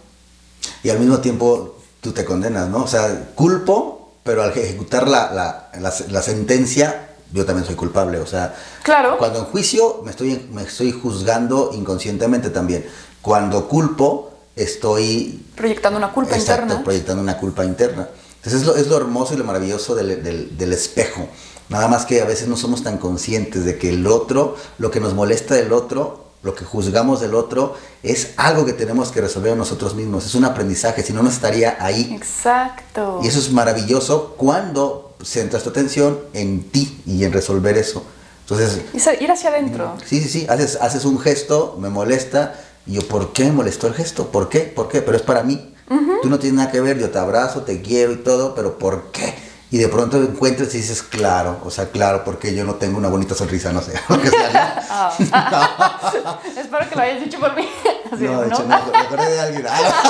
[0.82, 2.84] Y al mismo tiempo tú te condenas, ¿no?
[2.84, 8.18] O sea, culpo, pero al ejecutar la, la, la, la sentencia, yo también soy culpable.
[8.18, 9.18] O sea, Claro.
[9.18, 12.86] cuando en juicio me estoy, me estoy juzgando inconscientemente también.
[13.20, 16.84] Cuando culpo, estoy Proyectando una culpa Exacto, interna.
[16.84, 18.08] proyectando una culpa interna.
[18.46, 21.26] Entonces es lo, es lo hermoso y lo maravilloso del, del- del espejo.
[21.68, 25.00] Nada más que a veces no somos tan conscientes de que el otro, lo que
[25.00, 29.56] nos molesta del otro, lo que juzgamos del otro, es algo que tenemos que resolver
[29.56, 30.24] nosotros mismos.
[30.26, 32.14] Es un aprendizaje, si no, no estaría ahí.
[32.14, 33.18] Exacto.
[33.20, 38.04] Y eso es maravilloso cuando centras tu atención en ti y en resolver eso.
[38.42, 39.94] Entonces, Y ir hacia adentro.
[40.06, 42.54] Sí, sí, sí, haces, haces un gesto, me molesta,
[42.86, 44.28] y yo, ¿por qué me molestó el gesto?
[44.28, 44.60] ¿Por qué?
[44.60, 45.02] ¿Por qué?
[45.02, 45.72] Pero es para mí.
[45.88, 49.12] Tú no tienes nada que ver, yo te abrazo, te quiero y todo, pero ¿por
[49.12, 49.34] qué?
[49.70, 53.08] Y de pronto encuentras y dices, claro, o sea, claro, porque yo no tengo una
[53.08, 53.92] bonita sonrisa, no sé.
[54.08, 55.12] lo que sea, Ah.
[56.56, 57.68] Espero que lo hayas dicho por mí.
[58.12, 58.32] Así, ¿no?
[58.32, 58.54] No, de ¿no?
[58.54, 59.66] hecho, no, me acordé de alguien.
[59.68, 60.02] Ah,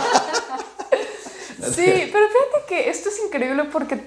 [1.74, 4.06] Sí, pero fíjate que esto es increíble porque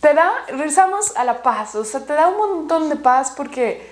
[0.00, 3.90] te da, regresamos a la paz, o sea, te da un montón de paz porque,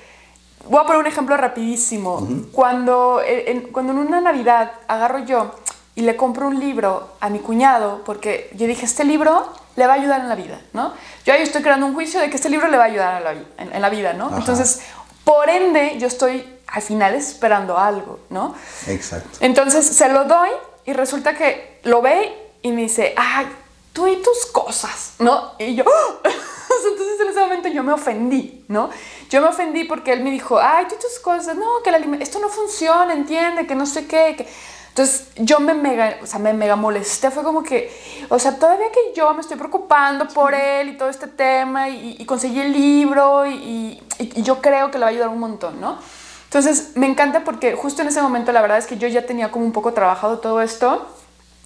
[0.69, 5.55] voy a poner un ejemplo rapidísimo, cuando, eh, en, cuando en una Navidad agarro yo
[5.94, 9.94] y le compro un libro a mi cuñado, porque yo dije, este libro le va
[9.94, 10.92] a ayudar en la vida, ¿no?
[11.24, 13.24] Yo ahí estoy creando un juicio de que este libro le va a ayudar en
[13.24, 14.26] la, vi- en- en la vida, ¿no?
[14.26, 14.37] Ajá.
[14.38, 14.81] Entonces,
[15.24, 18.55] por ende, yo estoy al final esperando algo, ¿no?
[18.87, 19.38] Exacto.
[19.40, 20.48] Entonces se lo doy
[20.87, 23.46] y resulta que lo ve y me dice, ay,
[23.92, 25.52] tú y tus cosas, ¿no?
[25.59, 26.18] Y yo, ¡ah!
[26.90, 28.88] entonces en ese momento yo me ofendí, ¿no?
[29.28, 31.96] Yo me ofendí porque él me dijo, ay, tú y tus cosas, no, que el
[31.96, 34.35] alime- esto no funciona, entiende, que no sé qué.
[34.37, 34.48] que-".
[34.92, 37.90] Entonces yo me mega, o sea, me mega molesté, fue como que,
[38.28, 42.16] o sea, todavía que yo me estoy preocupando por él y todo este tema y,
[42.18, 45.40] y conseguí el libro y, y- y yo creo que le va a ayudar un
[45.40, 45.96] montón, ¿no?
[46.44, 49.50] Entonces, me encanta porque justo en ese momento la verdad es que yo ya tenía
[49.50, 51.09] como un poco trabajado todo esto.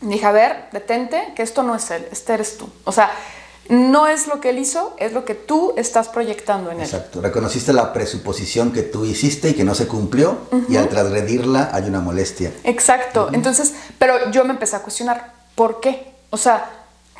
[0.02, 2.68] Dije, a ver, detente, que esto no es él, este eres tú.
[2.84, 3.10] O sea,
[3.68, 6.84] no es lo que él hizo, es lo que tú estás proyectando en él.
[6.84, 7.20] Exacto.
[7.20, 11.84] Reconociste la presuposición que tú hiciste y que no se cumplió, y al transgredirla hay
[11.84, 12.52] una molestia.
[12.64, 13.30] Exacto.
[13.32, 16.12] Entonces, pero yo me empecé a cuestionar, ¿por qué?
[16.30, 16.70] O sea,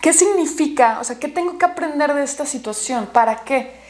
[0.01, 0.99] ¿qué significa?
[1.01, 3.07] O sea, ¿qué tengo que aprender de esta situación?
[3.13, 3.87] ¿Para qué?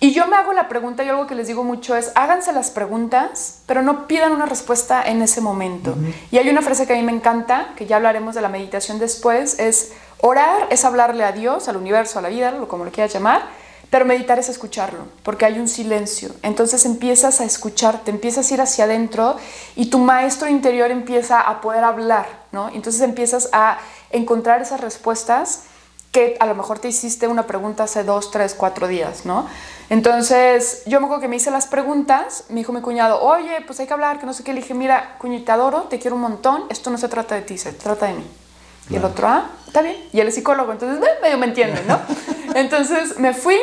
[0.00, 2.72] Y yo me hago la pregunta y algo que les digo mucho es, háganse las
[2.72, 5.94] preguntas, pero no pidan una respuesta en ese momento.
[6.32, 8.98] Y hay una frase que a mí me encanta, que ya hablaremos de la meditación
[8.98, 13.12] después, es orar es hablarle a Dios, al universo, a la vida, como lo quieras
[13.12, 13.42] llamar,
[13.90, 16.30] pero meditar es escucharlo, porque hay un silencio.
[16.42, 19.36] Entonces empiezas a escucharte, empiezas a ir hacia adentro
[19.76, 22.70] y tu maestro interior empieza a poder hablar, ¿no?
[22.70, 23.76] Entonces empiezas a
[24.10, 25.64] encontrar esas respuestas
[26.10, 29.46] que a lo mejor te hiciste una pregunta hace dos, tres, cuatro días, ¿no?
[29.90, 33.80] Entonces, yo me acuerdo que me hice las preguntas, me dijo mi cuñado, oye, pues
[33.80, 34.54] hay que hablar, que no sé qué.
[34.54, 37.42] Le dije, mira, cuñito, te adoro, te quiero un montón, esto no se trata de
[37.42, 38.41] ti, se trata de mí.
[38.90, 39.96] Y el otro, ah, está bien.
[40.12, 42.00] Y él es psicólogo, entonces medio me entiende, ¿no?
[42.54, 43.58] entonces me fui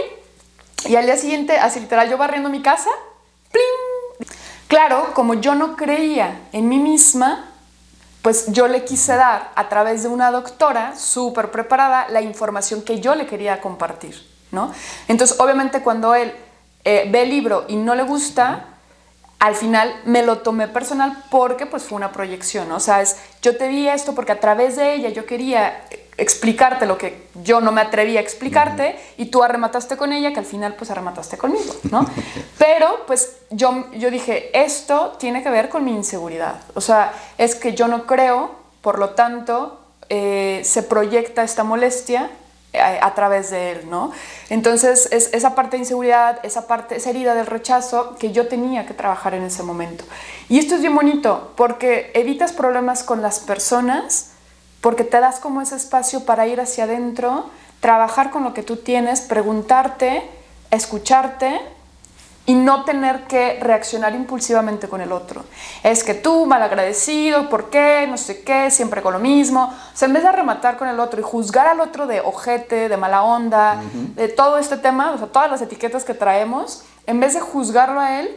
[0.86, 2.90] y al día siguiente, así literal, yo barriendo mi casa,
[3.52, 4.28] ¡plim!
[4.68, 7.50] Claro, como yo no creía en mí misma,
[8.22, 13.00] pues yo le quise dar a través de una doctora súper preparada la información que
[13.00, 14.16] yo le quería compartir,
[14.52, 14.74] ¿no?
[15.08, 16.34] Entonces, obviamente cuando él
[16.86, 18.66] eh, ve el libro y no le gusta,
[19.40, 23.58] al final me lo tomé personal porque pues fue una proyección, O sea, es, yo
[23.58, 25.86] te vi esto porque a través de ella yo quería
[26.18, 30.40] explicarte lo que yo no me atreví a explicarte y tú arremataste con ella que
[30.40, 32.06] al final pues arremataste conmigo, ¿no?
[32.58, 37.56] Pero pues yo, yo dije, esto tiene que ver con mi inseguridad, o sea, es
[37.56, 42.30] que yo no creo, por lo tanto, eh, se proyecta esta molestia
[42.74, 44.12] a, través de él, ¿no?
[44.50, 48.86] Entonces, es esa parte de inseguridad, esa parte, esa herida del rechazo que yo tenía
[48.86, 50.04] que trabajar en ese momento.
[50.50, 54.32] Y esto es bien bonito porque evitas problemas con las personas,
[54.82, 58.78] porque te das como ese espacio para ir hacia adentro, trabajar con lo que tú
[58.78, 60.22] tienes, preguntarte,
[60.70, 61.60] escucharte
[62.46, 65.44] y no tener que reaccionar impulsivamente con el otro.
[65.84, 68.08] Es que tú, malagradecido, ¿por qué?
[68.10, 69.66] No sé qué, siempre con lo mismo.
[69.66, 72.90] O sea, en vez de rematar con el otro y juzgar al otro de ojete,
[72.90, 73.84] de mala onda,
[74.16, 78.00] de todo este tema, o sea, todas las etiquetas que traemos, en vez de juzgarlo
[78.00, 78.36] a él,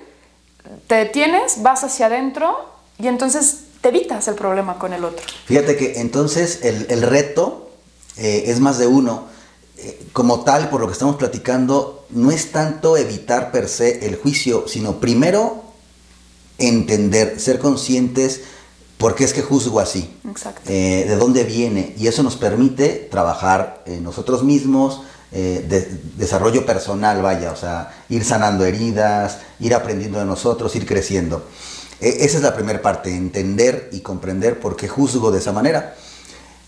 [0.86, 5.26] te detienes, vas hacia adentro y entonces te evitas el problema con el otro.
[5.46, 7.70] Fíjate que entonces el, reto
[8.16, 9.24] eh, es más de uno.
[9.78, 14.16] Eh, como tal, por lo que estamos platicando, no es tanto evitar per se el
[14.16, 15.64] juicio, sino primero
[16.58, 18.42] entender, ser conscientes
[18.98, 20.14] por qué es que juzgo así,
[20.66, 27.22] eh, de dónde viene, y eso nos permite trabajar en nosotros mismos, de, desarrollo personal,
[27.22, 31.48] vaya, o sea, ir sanando heridas, ir aprendiendo de nosotros, ir creciendo.
[32.00, 35.94] E, esa es la primera parte, entender y comprender por qué juzgo de esa manera.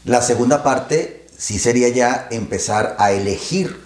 [0.04, 3.80] La segunda parte sí sería ya empezar a elegir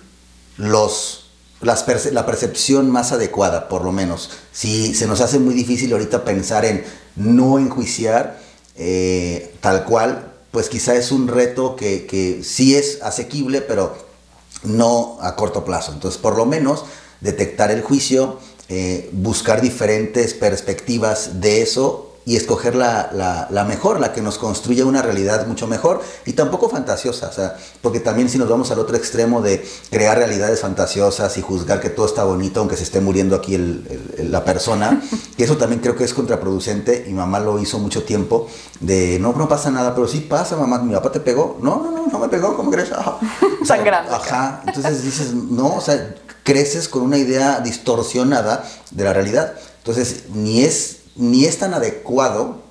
[0.56, 1.27] los,
[1.60, 4.30] la percepción más adecuada, por lo menos.
[4.52, 6.84] Si se nos hace muy difícil ahorita pensar en
[7.16, 8.40] no enjuiciar
[8.76, 13.96] eh, tal cual, pues quizá es un reto que, que sí es asequible, pero
[14.62, 15.92] no a corto plazo.
[15.92, 16.84] Entonces, por lo menos,
[17.20, 24.12] detectar el juicio, eh, buscar diferentes perspectivas de eso y escoger la, la, mejor, la
[24.12, 28.36] que nos construya una realidad mucho mejor y tampoco fantasiosa, o sea, porque también si
[28.36, 32.60] nos vamos al otro extremo de crear realidades fantasiosas y juzgar que todo está bonito
[32.60, 35.00] aunque se esté muriendo aquí el, la persona,
[35.38, 38.46] y eso también creo que es contraproducente, mi mamá lo hizo mucho tiempo,
[38.80, 41.90] de no, no pasa nada, pero sí pasa, mamá, mi papá te pegó, no, no,
[41.90, 42.92] no, no me pegó, ¿cómo crees?
[42.92, 43.16] Ajá.
[43.64, 44.14] Sangrando.
[44.14, 46.14] Ajá, entonces dices, no, o sea,
[46.44, 49.54] creces con una idea distorsionada de la realidad.
[49.78, 52.62] Entonces, ni es, ni es tan adecuado.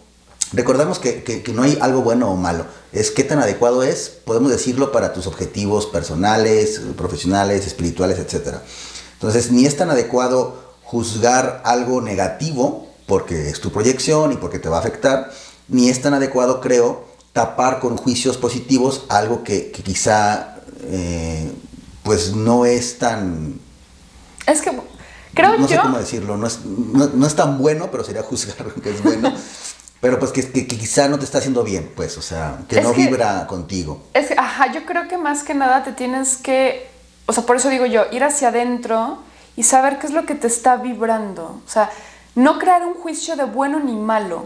[0.54, 2.66] Recordamos que, no hay algo bueno o malo.
[2.94, 8.56] Es qué tan adecuado es, podemos decirlo, para tus objetivos personales, profesionales, espirituales, etc.
[9.14, 14.70] Entonces, ni es tan adecuado juzgar algo negativo porque es tu proyección y porque te
[14.70, 15.32] va a afectar,
[15.68, 21.52] ni es tan adecuado, creo, tapar con juicios positivos algo que, quizá eh,
[22.04, 23.60] pues no es tan
[24.48, 24.72] es que
[25.38, 28.74] creo no, no sé cómo decirlo, no es, no, es tan bueno, pero sería juzgar
[28.84, 29.34] que es bueno.
[30.02, 33.48] pero pues que, quizá no te está haciendo bien, pues, o sea, que no vibra
[33.48, 34.04] contigo.
[34.14, 36.90] Es que, ajá, yo creo que más que nada te tienes que,
[37.26, 39.20] o sea, por eso digo yo, ir hacia adentro
[39.56, 41.62] y saber qué es lo que te está vibrando.
[41.66, 41.90] O sea,
[42.36, 44.46] no crear un juicio de bueno ni malo,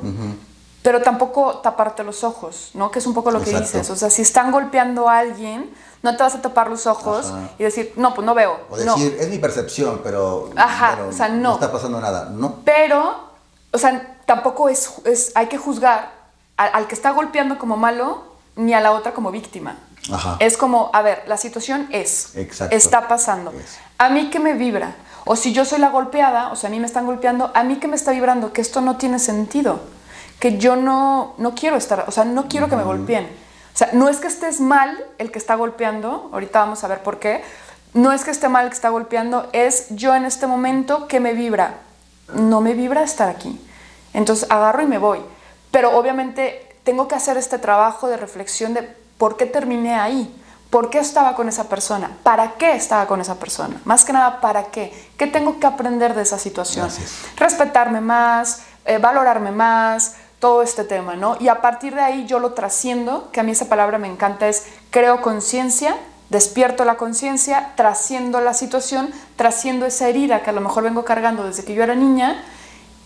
[0.82, 2.89] pero tampoco taparte los ojos, ¿no?
[2.89, 3.89] Que es un poco lo que dices.
[3.89, 7.63] O sea, si están golpeando a alguien, no te vas a tapar los ojos y
[7.63, 8.60] decir, no, pues no veo.
[8.70, 11.41] O decir, es mi percepción, pero, o sea, no.
[11.41, 12.62] no está pasando nada, ¿no?
[12.65, 13.30] Pero,
[13.72, 16.12] o sea, tampoco es, es hay que juzgar
[16.58, 18.24] al, que está golpeando como malo
[18.56, 19.78] ni a la otra como víctima.
[20.12, 20.38] Ajá.
[20.39, 22.76] Es como, a ver, la situación es, Exacto.
[22.76, 23.54] está pasando.
[24.00, 26.80] A mí que me vibra, o si yo soy la golpeada, o sea, a mí
[26.80, 29.80] me están golpeando, a mí que me está vibrando, que esto no tiene sentido,
[30.41, 33.30] que yo no, no quiero estar, o sea, no quiero que me golpeen
[33.73, 37.04] o sea, no es que estés mal el que está golpeando, ahorita vamos a ver
[37.04, 37.41] por qué,
[37.93, 41.19] no es que esté mal el que está golpeando, es yo en este momento que
[41.19, 41.75] me vibra.
[42.33, 43.60] No me vibra estar aquí.
[44.13, 45.19] Entonces agarro y me voy.
[45.71, 48.83] Pero obviamente tengo que hacer este trabajo de reflexión de
[49.17, 50.33] por qué terminé ahí,
[50.69, 53.79] por qué estaba con esa persona, para qué estaba con esa persona.
[53.85, 54.94] Más que nada, ¿para qué?
[55.17, 56.89] ¿Qué tengo que aprender de esa situación?
[57.37, 61.37] Respetarme más, eh, valorarme más, todo este tema, ¿no?
[61.39, 64.50] Y a partir de ahí yo lo trasciendo, que a mí esa palabra me encanta,
[64.50, 65.96] es creo conciencia
[66.31, 71.44] despierto la conciencia, trasciendo la situación, trasciendo esa herida que a lo mejor vengo cargando
[71.44, 72.42] desde que yo era niña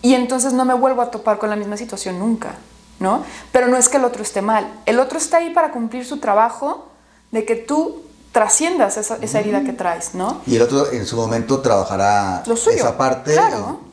[0.00, 2.54] y entonces no me vuelvo a topar con la misma situación nunca,
[3.00, 3.24] ¿no?
[3.50, 6.18] Pero no es que el otro esté mal, el otro está ahí para cumplir su
[6.18, 6.86] trabajo
[7.32, 8.05] de que tú
[8.36, 10.42] trasciendas esa, herida que traes, ¿no?
[10.46, 13.34] Y el otro en su momento trabajará esa parte,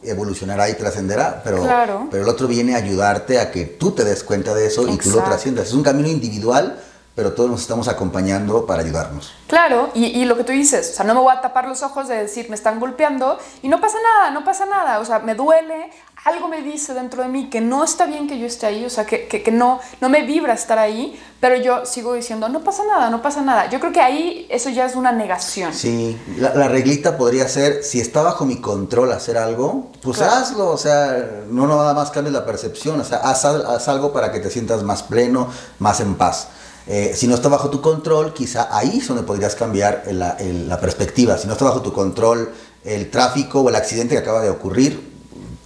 [0.03, 1.65] evolucionará y trascenderá, pero,
[2.11, 4.97] pero el otro viene a ayudarte a que tú te des cuenta de eso y
[4.97, 5.67] tú lo trasciendas.
[5.67, 6.77] Es un camino individual
[7.15, 9.33] pero todos nos estamos acompañando para ayudarnos.
[9.47, 11.83] Claro, y, y, lo que tú dices, o sea, no me voy a tapar los
[11.83, 15.19] ojos de decir, me están golpeando y no pasa nada, no pasa nada, o sea,
[15.19, 15.91] me duele,
[16.25, 18.89] algo me dice dentro de mí que no está bien que yo esté ahí, o
[18.89, 22.63] sea, que, que, que no, no me vibra estar ahí, pero yo sigo diciendo, no
[22.63, 23.69] pasa nada, no pasa nada.
[23.69, 25.73] Yo creo que ahí eso ya es una negación.
[25.73, 30.77] Sí, la, reglita podría ser, si está bajo mi control hacer algo, pues hazlo, o
[30.77, 34.49] sea, no nada más cambies la percepción, o sea, haz, haz algo para que te
[34.49, 35.49] sientas más pleno,
[35.79, 36.47] más en paz.
[36.85, 41.37] Eh, si no está bajo tu control, quizá ahí es donde podrías cambiar la, perspectiva.
[41.37, 42.51] Si no está bajo tu control
[42.83, 45.13] el tráfico o el accidente que acaba de ocurrir,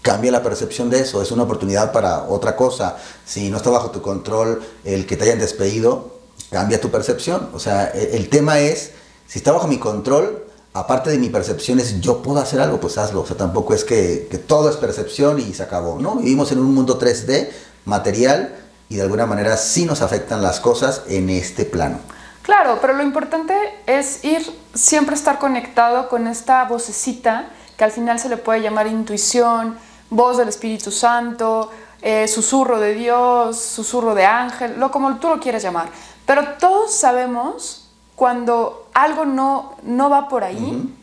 [0.02, 1.22] cambia la percepción de eso.
[1.22, 2.98] Es una oportunidad para otra cosa.
[3.26, 6.20] Si no está bajo tu control el que te hayan despedido,
[6.52, 7.50] cambia tu percepción.
[7.54, 8.92] O sea, e, el, tema es,
[9.28, 13.00] si está bajo mi control, aparte de mi percepción es yo puedo hacer algo, pues
[13.00, 13.22] hazlo.
[13.22, 16.00] O sea, tampoco es que, que todo es percepción y se acabó.
[16.00, 16.18] ¿no?
[16.18, 17.50] Vivimos en un mundo 3D,
[17.86, 22.00] material y de alguna manera sí nos afectan las cosas en este plano.
[22.42, 23.54] Claro, pero lo importante
[23.86, 24.42] es ir,
[24.74, 29.78] siempre estar conectado con esta vocecita que al final se le puede llamar intuición,
[30.10, 31.70] voz del Espíritu Santo,
[32.02, 35.90] eh, susurro de Dios, susurro de ángel, lo como tú lo quieras llamar.
[36.26, 40.94] Pero todos sabemos cuando algo no, no va por ahí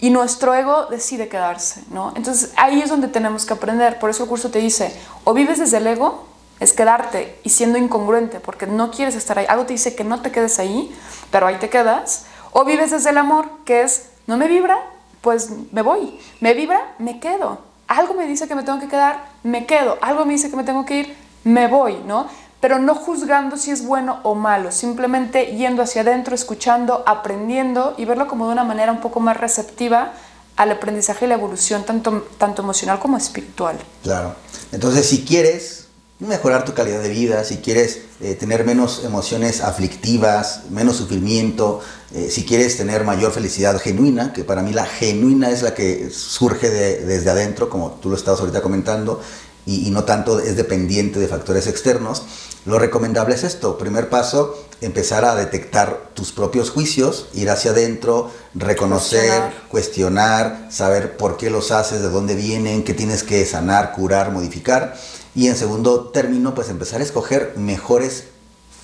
[0.00, 2.12] y nuestro ego decide quedarse, ¿no?
[2.16, 3.98] Entonces ahí es donde tenemos que aprender.
[3.98, 6.26] Por eso el curso te dice, o vives desde el ego
[6.60, 9.46] es quedarte y siendo incongruente porque no quieres estar ahí.
[9.48, 10.94] Algo te dice que no te quedes ahí,
[11.30, 12.26] pero ahí te quedas.
[12.52, 14.78] O vives desde el amor, que es, no me vibra,
[15.20, 16.18] pues me voy.
[16.40, 17.58] Me vibra, me quedo.
[17.88, 19.98] Algo me dice que me tengo que quedar, me quedo.
[20.00, 22.26] Algo me dice que me tengo que ir, me voy, ¿no?
[22.60, 28.06] Pero no juzgando si es bueno o malo, simplemente yendo hacia adentro, escuchando, aprendiendo y
[28.06, 30.14] verlo como de una manera un poco más receptiva
[30.56, 33.76] al aprendizaje y la evolución, tanto, tanto emocional como espiritual.
[34.02, 34.34] Claro.
[34.72, 35.85] Entonces, si quieres
[36.18, 41.80] mejorar tu calidad de vida, si quieres eh, tener menos emociones aflictivas, menos sufrimiento,
[42.14, 46.08] eh, si quieres tener mayor felicidad genuina, que para mí la genuina es la que
[46.10, 49.20] surge desde adentro, como tú lo estabas ahorita comentando,
[49.66, 52.22] y, no tanto es dependiente de factores externos,
[52.66, 53.78] lo recomendable es esto.
[53.78, 61.36] Primer paso, empezar a detectar tus propios juicios, ir hacia adentro, reconocer, cuestionar, saber por
[61.36, 64.94] qué los haces, de dónde vienen, qué tienes que sanar, curar, modificar
[65.36, 68.24] y en segundo término, pues empezar a escoger mejores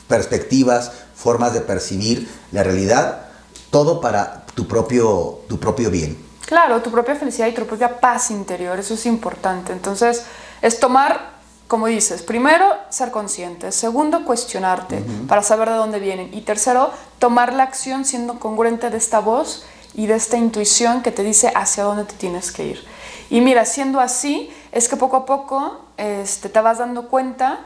[0.06, 3.22] perspectivas, formas de percibir la realidad,
[3.70, 6.22] todo para tu propio, tu propio bien.
[6.44, 9.72] Claro, tu propia felicidad y tu propia paz interior, eso es importante.
[9.72, 10.24] Entonces,
[10.60, 11.31] es tomar,
[11.72, 17.54] como dices, primero, ser consciente, segundo, cuestionarte para saber de dónde vienen y tercero, tomar
[17.54, 19.64] la acción siendo congruente de esta voz
[19.94, 22.84] y de esta intuición que te dice hacia dónde te tienes que ir.
[23.30, 27.60] Y mira, siendo así, es que poco a poco este, te vas dando cuenta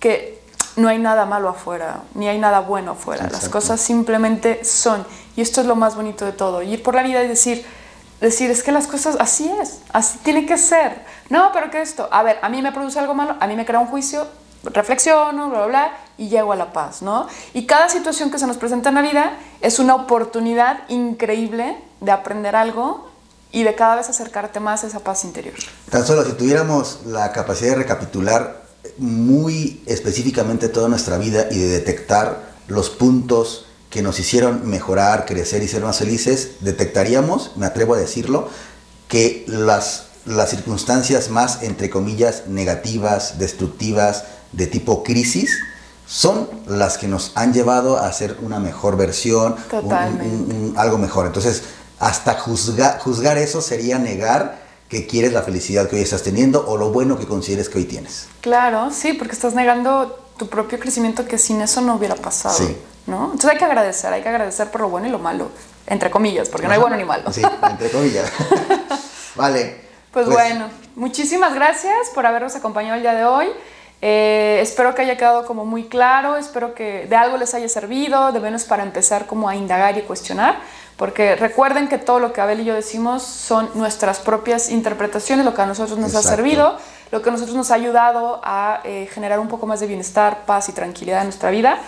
[0.00, 0.38] que
[0.76, 3.26] no hay nada malo afuera, ni hay nada bueno afuera.
[3.32, 5.06] Las cosas simplemente son.
[5.34, 6.60] Y esto es lo más bonito de todo.
[6.60, 7.64] Ir por la vida y decir,
[8.20, 11.02] decir, es que las cosas así es, así tiene que ser.
[11.28, 12.08] No, pero ¿qué es esto?
[12.10, 14.26] A ver, a mí me produce algo malo, a mí me crea un juicio,
[14.64, 17.26] reflexiono, bla, bla, bla, y llego a la paz, ¿no?
[17.54, 22.10] Y cada situación que se nos presenta en la vida es una oportunidad increíble de
[22.12, 23.08] aprender algo
[23.52, 25.54] y de cada vez acercarte más a esa paz interior.
[25.90, 28.62] Tan solo si tuviéramos la capacidad de recapitular
[28.98, 35.62] muy específicamente toda nuestra vida y de detectar los puntos que nos hicieron mejorar, crecer
[35.62, 38.48] y ser más felices, detectaríamos, me atrevo a decirlo,
[39.08, 45.58] que las, las circunstancias más, entre comillas, negativas, destructivas, de tipo crisis,
[46.06, 49.56] son las que nos han llevado a ser una mejor versión,
[50.76, 51.26] algo mejor.
[51.26, 51.62] Entonces,
[51.98, 56.76] hasta juzgar, juzgar eso sería negar que quieres la felicidad que hoy estás teniendo o
[56.76, 58.26] lo bueno que consideres que hoy tienes.
[58.40, 62.56] Claro, sí, porque estás negando tu propio crecimiento que sin eso no hubiera pasado.
[62.56, 62.76] Sí.
[63.06, 63.24] ¿No?
[63.24, 65.50] Entonces hay que agradecer, hay que agradecer por lo bueno y lo malo,
[65.86, 67.32] entre comillas, porque no hay bueno ni malo.
[67.32, 68.30] Sí, entre comillas.
[69.34, 69.80] vale.
[70.12, 73.46] Pues, pues, bueno, muchísimas gracias por habernos acompañado el día de hoy.
[74.02, 78.32] Eh, espero que haya quedado como muy claro, espero que de algo les haya servido,
[78.32, 80.58] de menos para empezar como a indagar y cuestionar.
[80.96, 85.54] Porque recuerden que todo lo que Abel y yo decimos son nuestras propias interpretaciones, lo
[85.54, 86.76] que a nosotros nos ha servido,
[87.10, 90.44] lo que a nosotros nos ha ayudado a eh, generar un poco más de bienestar,
[90.44, 91.78] paz y tranquilidad en nuestra vida.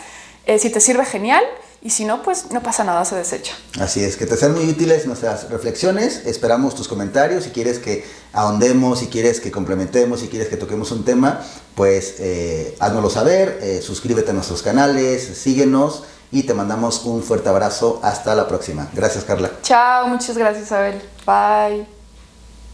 [0.46, 1.42] Eh, si te sirve, genial.
[1.84, 3.54] y si no, pues no pasa nada, se desecha.
[3.80, 8.04] Así es, que te sean muy útiles nuestras reflexiones, esperamos tus comentarios, si quieres que
[8.32, 11.40] ahondemos, si quieres que complementemos, si quieres que toquemos un tema,
[11.74, 17.48] pues eh, háznoslo saber, eh, suscríbete a nuestros canales, síguenos y te mandamos un fuerte
[17.48, 18.88] abrazo, hasta la próxima.
[18.94, 19.50] Gracias Carla.
[19.62, 22.01] Chao, muchas gracias Abel, bye.